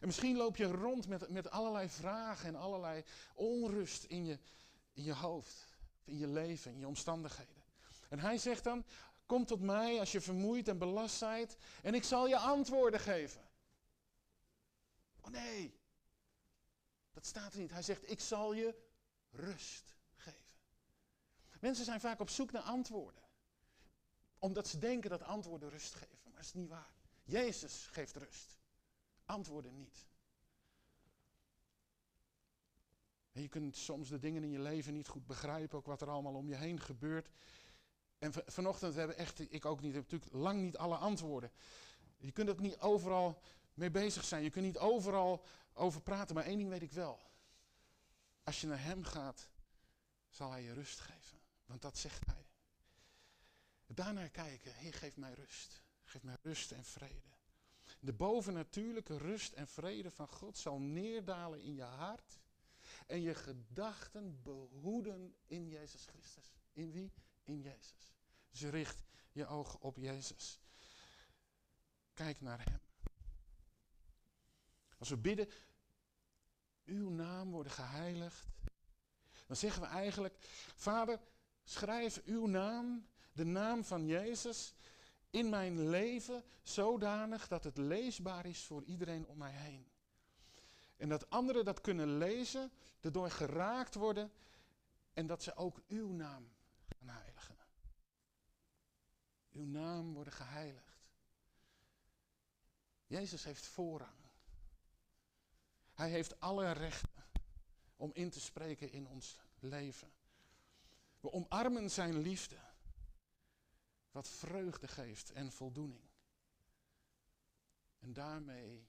En 0.00 0.06
misschien 0.06 0.36
loop 0.36 0.56
je 0.56 0.64
rond 0.66 1.08
met, 1.08 1.28
met 1.28 1.50
allerlei 1.50 1.88
vragen 1.88 2.48
en 2.48 2.56
allerlei 2.56 3.04
onrust 3.34 4.04
in 4.04 4.24
je, 4.24 4.38
in 4.92 5.02
je 5.02 5.14
hoofd, 5.14 5.76
in 6.04 6.18
je 6.18 6.26
leven, 6.26 6.72
in 6.72 6.78
je 6.78 6.86
omstandigheden. 6.86 7.62
En 8.08 8.18
hij 8.18 8.38
zegt 8.38 8.64
dan, 8.64 8.84
kom 9.32 9.44
tot 9.44 9.60
mij 9.60 9.98
als 9.98 10.12
je 10.12 10.20
vermoeid 10.20 10.68
en 10.68 10.78
belast 10.78 11.20
bent 11.20 11.56
en 11.82 11.94
ik 11.94 12.04
zal 12.04 12.28
je 12.28 12.38
antwoorden 12.38 13.00
geven. 13.00 13.40
Oh 15.20 15.30
nee, 15.30 15.80
dat 17.12 17.26
staat 17.26 17.52
er 17.52 17.60
niet. 17.60 17.70
Hij 17.70 17.82
zegt, 17.82 18.10
ik 18.10 18.20
zal 18.20 18.52
je 18.52 18.74
rust 19.30 19.96
geven. 20.14 20.56
Mensen 21.60 21.84
zijn 21.84 22.00
vaak 22.00 22.20
op 22.20 22.28
zoek 22.28 22.52
naar 22.52 22.62
antwoorden. 22.62 23.22
Omdat 24.38 24.68
ze 24.68 24.78
denken 24.78 25.10
dat 25.10 25.22
antwoorden 25.22 25.70
rust 25.70 25.94
geven, 25.94 26.18
maar 26.22 26.32
dat 26.32 26.44
is 26.44 26.52
niet 26.52 26.68
waar. 26.68 26.94
Jezus 27.24 27.86
geeft 27.86 28.16
rust. 28.16 28.58
Antwoorden 29.24 29.76
niet. 29.76 30.06
En 33.32 33.42
je 33.42 33.48
kunt 33.48 33.76
soms 33.76 34.08
de 34.08 34.18
dingen 34.18 34.42
in 34.42 34.50
je 34.50 34.60
leven 34.60 34.92
niet 34.92 35.08
goed 35.08 35.26
begrijpen, 35.26 35.78
ook 35.78 35.86
wat 35.86 36.00
er 36.00 36.10
allemaal 36.10 36.34
om 36.34 36.48
je 36.48 36.56
heen 36.56 36.80
gebeurt. 36.80 37.28
En 38.22 38.32
vanochtend 38.46 38.94
hebben 38.94 39.16
echt, 39.16 39.52
ik 39.52 39.64
ook 39.64 39.80
niet, 39.80 39.94
natuurlijk 39.94 40.32
lang 40.32 40.60
niet 40.60 40.76
alle 40.76 40.96
antwoorden. 40.96 41.50
Je 42.18 42.32
kunt 42.32 42.50
ook 42.50 42.60
niet 42.60 42.78
overal 42.78 43.42
mee 43.74 43.90
bezig 43.90 44.24
zijn. 44.24 44.42
Je 44.42 44.50
kunt 44.50 44.64
niet 44.64 44.78
overal 44.78 45.44
over 45.72 46.00
praten. 46.00 46.34
Maar 46.34 46.44
één 46.44 46.58
ding 46.58 46.68
weet 46.68 46.82
ik 46.82 46.92
wel. 46.92 47.20
Als 48.42 48.60
je 48.60 48.66
naar 48.66 48.82
Hem 48.82 49.04
gaat, 49.04 49.48
zal 50.28 50.50
Hij 50.50 50.62
je 50.62 50.72
rust 50.72 51.00
geven. 51.00 51.38
Want 51.64 51.82
dat 51.82 51.98
zegt 51.98 52.26
Hij. 52.26 52.46
Daarnaar 53.86 54.30
kijken. 54.30 54.74
Heer, 54.74 54.94
geef 54.94 55.16
mij 55.16 55.32
rust. 55.32 55.82
Geef 56.04 56.22
mij 56.22 56.36
rust 56.42 56.72
en 56.72 56.84
vrede. 56.84 57.30
De 58.00 58.12
bovennatuurlijke 58.12 59.16
rust 59.16 59.52
en 59.52 59.68
vrede 59.68 60.10
van 60.10 60.28
God 60.28 60.58
zal 60.58 60.78
neerdalen 60.78 61.60
in 61.62 61.74
je 61.74 61.82
hart. 61.82 62.40
En 63.06 63.20
je 63.20 63.34
gedachten 63.34 64.42
behoeden 64.42 65.34
in 65.46 65.68
Jezus 65.68 66.04
Christus. 66.04 66.52
In 66.72 66.92
wie? 66.92 67.12
In 67.44 67.60
Jezus. 67.60 68.14
Dus 68.50 68.62
richt 68.62 69.02
je 69.32 69.46
ogen 69.46 69.80
op 69.80 69.96
Jezus. 69.96 70.60
Kijk 72.14 72.40
naar 72.40 72.64
Hem. 72.64 72.80
Als 74.98 75.08
we 75.08 75.16
bidden, 75.16 75.48
uw 76.84 77.10
naam 77.10 77.50
worden 77.50 77.72
geheiligd, 77.72 78.46
dan 79.46 79.56
zeggen 79.56 79.82
we 79.82 79.88
eigenlijk, 79.88 80.34
Vader, 80.76 81.20
schrijf 81.64 82.22
uw 82.24 82.46
naam, 82.46 83.06
de 83.32 83.44
naam 83.44 83.84
van 83.84 84.06
Jezus, 84.06 84.74
in 85.30 85.48
mijn 85.48 85.88
leven 85.88 86.44
zodanig 86.62 87.48
dat 87.48 87.64
het 87.64 87.76
leesbaar 87.76 88.46
is 88.46 88.64
voor 88.64 88.84
iedereen 88.84 89.26
om 89.26 89.38
mij 89.38 89.52
heen. 89.52 89.90
En 90.96 91.08
dat 91.08 91.30
anderen 91.30 91.64
dat 91.64 91.80
kunnen 91.80 92.18
lezen, 92.18 92.72
erdoor 93.00 93.30
geraakt 93.30 93.94
worden 93.94 94.32
en 95.12 95.26
dat 95.26 95.42
ze 95.42 95.54
ook 95.54 95.82
uw 95.88 96.12
naam 96.12 96.52
gaan 96.98 97.08
heiligen. 97.08 97.31
Uw 99.52 99.64
naam 99.64 100.12
worden 100.12 100.32
geheiligd. 100.32 101.06
Jezus 103.06 103.44
heeft 103.44 103.66
voorrang. 103.66 104.16
Hij 105.92 106.10
heeft 106.10 106.40
alle 106.40 106.70
rechten 106.70 107.24
om 107.96 108.10
in 108.14 108.30
te 108.30 108.40
spreken 108.40 108.92
in 108.92 109.08
ons 109.08 109.38
leven. 109.58 110.12
We 111.20 111.32
omarmen 111.32 111.90
zijn 111.90 112.18
liefde, 112.18 112.58
wat 114.10 114.28
vreugde 114.28 114.88
geeft 114.88 115.30
en 115.30 115.52
voldoening. 115.52 116.10
En 117.98 118.12
daarmee 118.12 118.88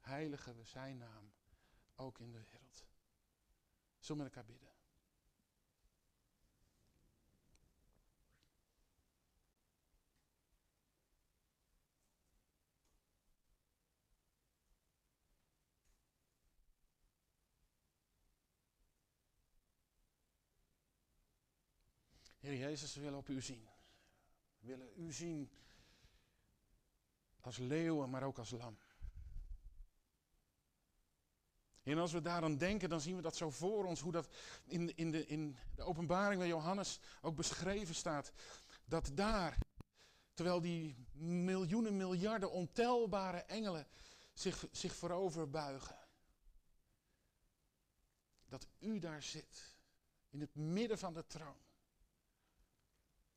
heiligen 0.00 0.56
we 0.56 0.64
zijn 0.64 0.98
naam 0.98 1.32
ook 1.94 2.18
in 2.18 2.32
de 2.32 2.42
wereld. 2.50 2.84
Zullen 3.98 4.24
we 4.24 4.28
elkaar 4.28 4.44
bidden? 4.44 4.77
Heer 22.48 22.58
Jezus, 22.58 22.94
we 22.94 23.00
willen 23.00 23.18
op 23.18 23.28
u 23.28 23.42
zien. 23.42 23.68
We 24.58 24.66
willen 24.66 24.92
u 24.96 25.12
zien 25.12 25.50
als 27.40 27.56
leeuwen, 27.56 28.10
maar 28.10 28.22
ook 28.22 28.38
als 28.38 28.50
lam. 28.50 28.78
En 31.82 31.98
als 31.98 32.12
we 32.12 32.20
daaraan 32.20 32.56
denken, 32.56 32.88
dan 32.88 33.00
zien 33.00 33.16
we 33.16 33.22
dat 33.22 33.36
zo 33.36 33.50
voor 33.50 33.84
ons, 33.84 34.00
hoe 34.00 34.12
dat 34.12 34.28
in, 34.64 34.96
in, 34.96 35.10
de, 35.10 35.26
in 35.26 35.56
de 35.74 35.82
openbaring 35.82 36.38
bij 36.38 36.48
Johannes 36.48 37.00
ook 37.20 37.36
beschreven 37.36 37.94
staat. 37.94 38.32
Dat 38.84 39.10
daar, 39.14 39.58
terwijl 40.34 40.60
die 40.60 41.06
miljoenen, 41.12 41.96
miljarden 41.96 42.50
ontelbare 42.50 43.38
engelen 43.38 43.86
zich, 44.32 44.66
zich 44.70 44.94
voorover 44.94 45.50
buigen. 45.50 45.98
Dat 48.48 48.68
u 48.78 48.98
daar 48.98 49.22
zit, 49.22 49.76
in 50.30 50.40
het 50.40 50.54
midden 50.54 50.98
van 50.98 51.14
de 51.14 51.26
troon 51.26 51.66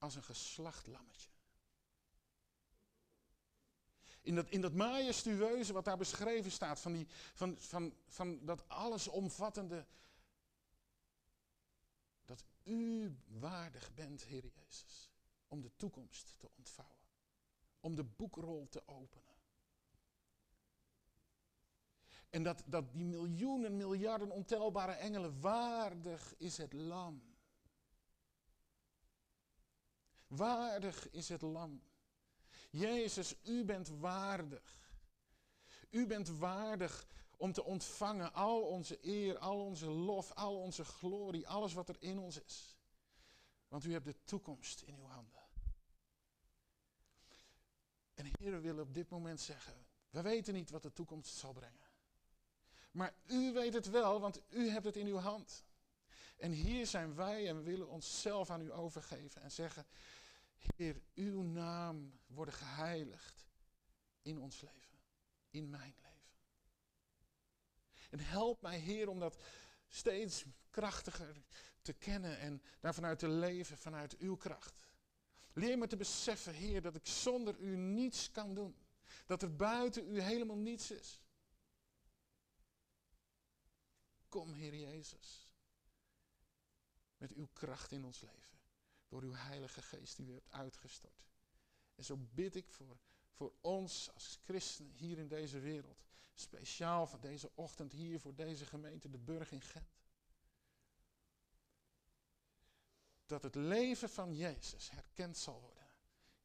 als 0.02 0.16
een 0.16 0.24
geslacht 0.24 0.88
lammetje. 0.88 1.30
In 4.22 4.36
dat, 4.36 4.50
in 4.50 4.62
dat 4.62 4.74
majestueuze 4.74 5.74
wat 5.74 5.86
daar 5.86 5.98
beschreven 5.98 6.52
staat, 6.52 6.80
van, 6.80 6.94
die, 6.94 7.08
van, 7.34 7.60
van, 7.60 7.94
van 8.08 8.46
dat 8.46 8.70
allesomvattende, 8.70 9.88
dat 12.26 12.44
u 12.64 13.16
waardig 13.28 13.94
bent, 13.94 14.24
Heer 14.24 14.46
Jezus, 14.46 15.12
om 15.48 15.62
de 15.62 15.76
toekomst 15.76 16.34
te 16.38 16.50
ontvouwen, 16.58 17.08
om 17.80 17.96
de 17.96 18.04
boekrol 18.04 18.68
te 18.70 18.88
openen. 18.88 19.36
En 22.30 22.44
dat, 22.44 22.64
dat 22.66 22.94
die 22.94 23.06
miljoenen, 23.06 23.78
miljarden 23.78 24.32
ontelbare 24.32 24.94
engelen, 24.94 25.42
waardig 25.42 26.34
is 26.38 26.58
het 26.58 26.74
lam 26.74 27.31
Waardig 30.32 31.10
is 31.10 31.30
het 31.30 31.42
lam. 31.42 31.82
Jezus, 32.70 33.36
u 33.44 33.64
bent 33.64 33.88
waardig. 33.88 34.80
U 35.90 36.08
bent 36.08 36.30
waardig 36.30 37.08
om 37.38 37.54
te 37.54 37.64
ontvangen 37.64 38.34
al 38.34 38.62
onze 38.62 38.98
eer, 39.02 39.38
al 39.38 39.66
onze 39.66 39.90
lof, 39.90 40.32
al 40.32 40.60
onze 40.60 40.86
glorie, 40.86 41.48
alles 41.48 41.74
wat 41.74 41.90
er 41.90 41.96
in 42.00 42.20
ons 42.20 42.40
is. 42.42 42.78
Want 43.68 43.84
u 43.84 43.92
hebt 43.92 44.06
de 44.06 44.24
toekomst 44.24 44.82
in 44.82 44.96
uw 44.96 45.06
handen. 45.06 45.42
En 48.14 48.26
Heer, 48.26 48.52
we 48.52 48.60
willen 48.60 48.84
op 48.84 48.94
dit 48.94 49.10
moment 49.10 49.42
zeggen, 49.42 49.86
we 50.10 50.22
weten 50.22 50.54
niet 50.54 50.70
wat 50.70 50.84
de 50.84 50.94
toekomst 50.94 51.36
zal 51.36 51.54
brengen. 51.54 51.90
Maar 52.92 53.14
u 53.26 53.54
weet 53.54 53.74
het 53.74 53.90
wel, 53.90 54.20
want 54.20 54.42
u 54.50 54.70
hebt 54.70 54.86
het 54.86 54.96
in 54.96 55.08
uw 55.08 55.18
hand. 55.18 55.66
En 56.38 56.52
hier 56.52 56.88
zijn 56.88 57.16
wij 57.16 57.48
en 57.48 57.56
we 57.56 57.64
willen 57.64 57.88
onszelf 57.88 58.50
aan 58.50 58.62
u 58.62 58.74
overgeven 58.74 59.42
en 59.42 59.52
zeggen, 59.52 59.86
Heer, 60.76 61.02
uw 61.14 61.42
naam 61.42 62.20
worden 62.28 62.54
geheiligd 62.54 63.46
in 64.22 64.40
ons 64.40 64.62
leven, 64.62 65.00
in 65.50 65.70
mijn 65.70 65.96
leven. 66.02 66.12
En 68.10 68.20
help 68.20 68.62
mij, 68.62 68.80
Heer, 68.80 69.10
om 69.10 69.20
dat 69.20 69.42
steeds 69.88 70.46
krachtiger 70.70 71.44
te 71.82 71.94
kennen 71.94 72.40
en 72.40 72.62
daar 72.80 72.94
vanuit 72.94 73.20
te 73.20 73.28
leven, 73.28 73.78
vanuit 73.78 74.18
uw 74.18 74.36
kracht. 74.36 74.86
Leer 75.54 75.78
me 75.78 75.88
te 75.88 75.98
beseffen, 75.98 76.54
Heer, 76.54 76.82
dat 76.82 76.96
ik 76.96 77.06
zonder 77.08 77.60
u 77.60 77.76
niets 77.76 78.32
kan 78.32 78.54
doen. 78.54 78.76
Dat 79.26 79.42
er 79.42 79.56
buiten 79.56 80.08
u 80.08 80.22
helemaal 80.22 80.58
niets 80.58 80.92
is. 80.92 81.22
Kom, 84.30 84.54
Heer 84.54 84.76
Jezus, 84.76 85.48
met 87.18 87.34
uw 87.34 87.48
kracht 87.54 87.92
in 87.92 88.06
ons 88.06 88.22
leven 88.22 88.51
door 89.12 89.22
uw 89.22 89.34
Heilige 89.34 89.82
Geest 89.82 90.16
die 90.16 90.28
u 90.28 90.34
hebt 90.34 90.52
uitgestort. 90.52 91.30
En 91.96 92.04
zo 92.04 92.18
bid 92.18 92.56
ik 92.56 92.70
voor, 92.70 92.98
voor 93.32 93.54
ons 93.62 94.14
als 94.14 94.40
christenen 94.44 94.92
hier 94.92 95.18
in 95.18 95.28
deze 95.28 95.60
wereld, 95.60 96.04
speciaal 96.34 97.08
van 97.08 97.20
deze 97.20 97.52
ochtend 97.56 97.92
hier 97.92 98.20
voor 98.20 98.36
deze 98.36 98.66
gemeente, 98.66 99.10
de 99.10 99.18
Burg 99.18 99.52
in 99.52 99.62
Gent. 99.62 100.00
Dat 103.26 103.44
het 103.44 103.56
leven 103.56 104.10
van 104.10 104.36
Jezus 104.36 104.90
herkend 104.90 105.38
zal 105.38 105.60
worden 105.62 105.88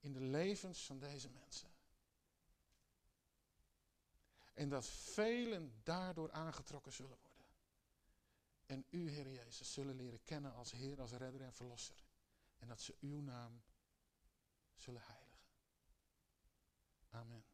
in 0.01 0.13
de 0.13 0.21
levens 0.21 0.87
van 0.87 0.99
deze 0.99 1.31
mensen. 1.31 1.71
En 4.55 4.69
dat 4.69 4.87
velen 4.89 5.81
daardoor 5.83 6.33
aangetrokken 6.33 6.93
zullen 6.93 7.19
worden. 7.23 7.45
En 8.67 8.87
u, 8.91 9.11
Heer 9.11 9.31
Jezus, 9.31 9.73
zullen 9.73 9.97
leren 9.97 10.23
kennen 10.23 10.55
als 10.55 10.71
Heer, 10.71 11.01
als 11.01 11.13
Redder 11.13 11.41
en 11.41 11.53
Verlosser. 11.53 12.06
En 12.57 12.69
dat 12.69 12.81
ze 12.81 12.97
uw 13.01 13.21
naam 13.21 13.63
zullen 14.75 15.03
heiligen. 15.05 15.37
Amen. 17.11 17.45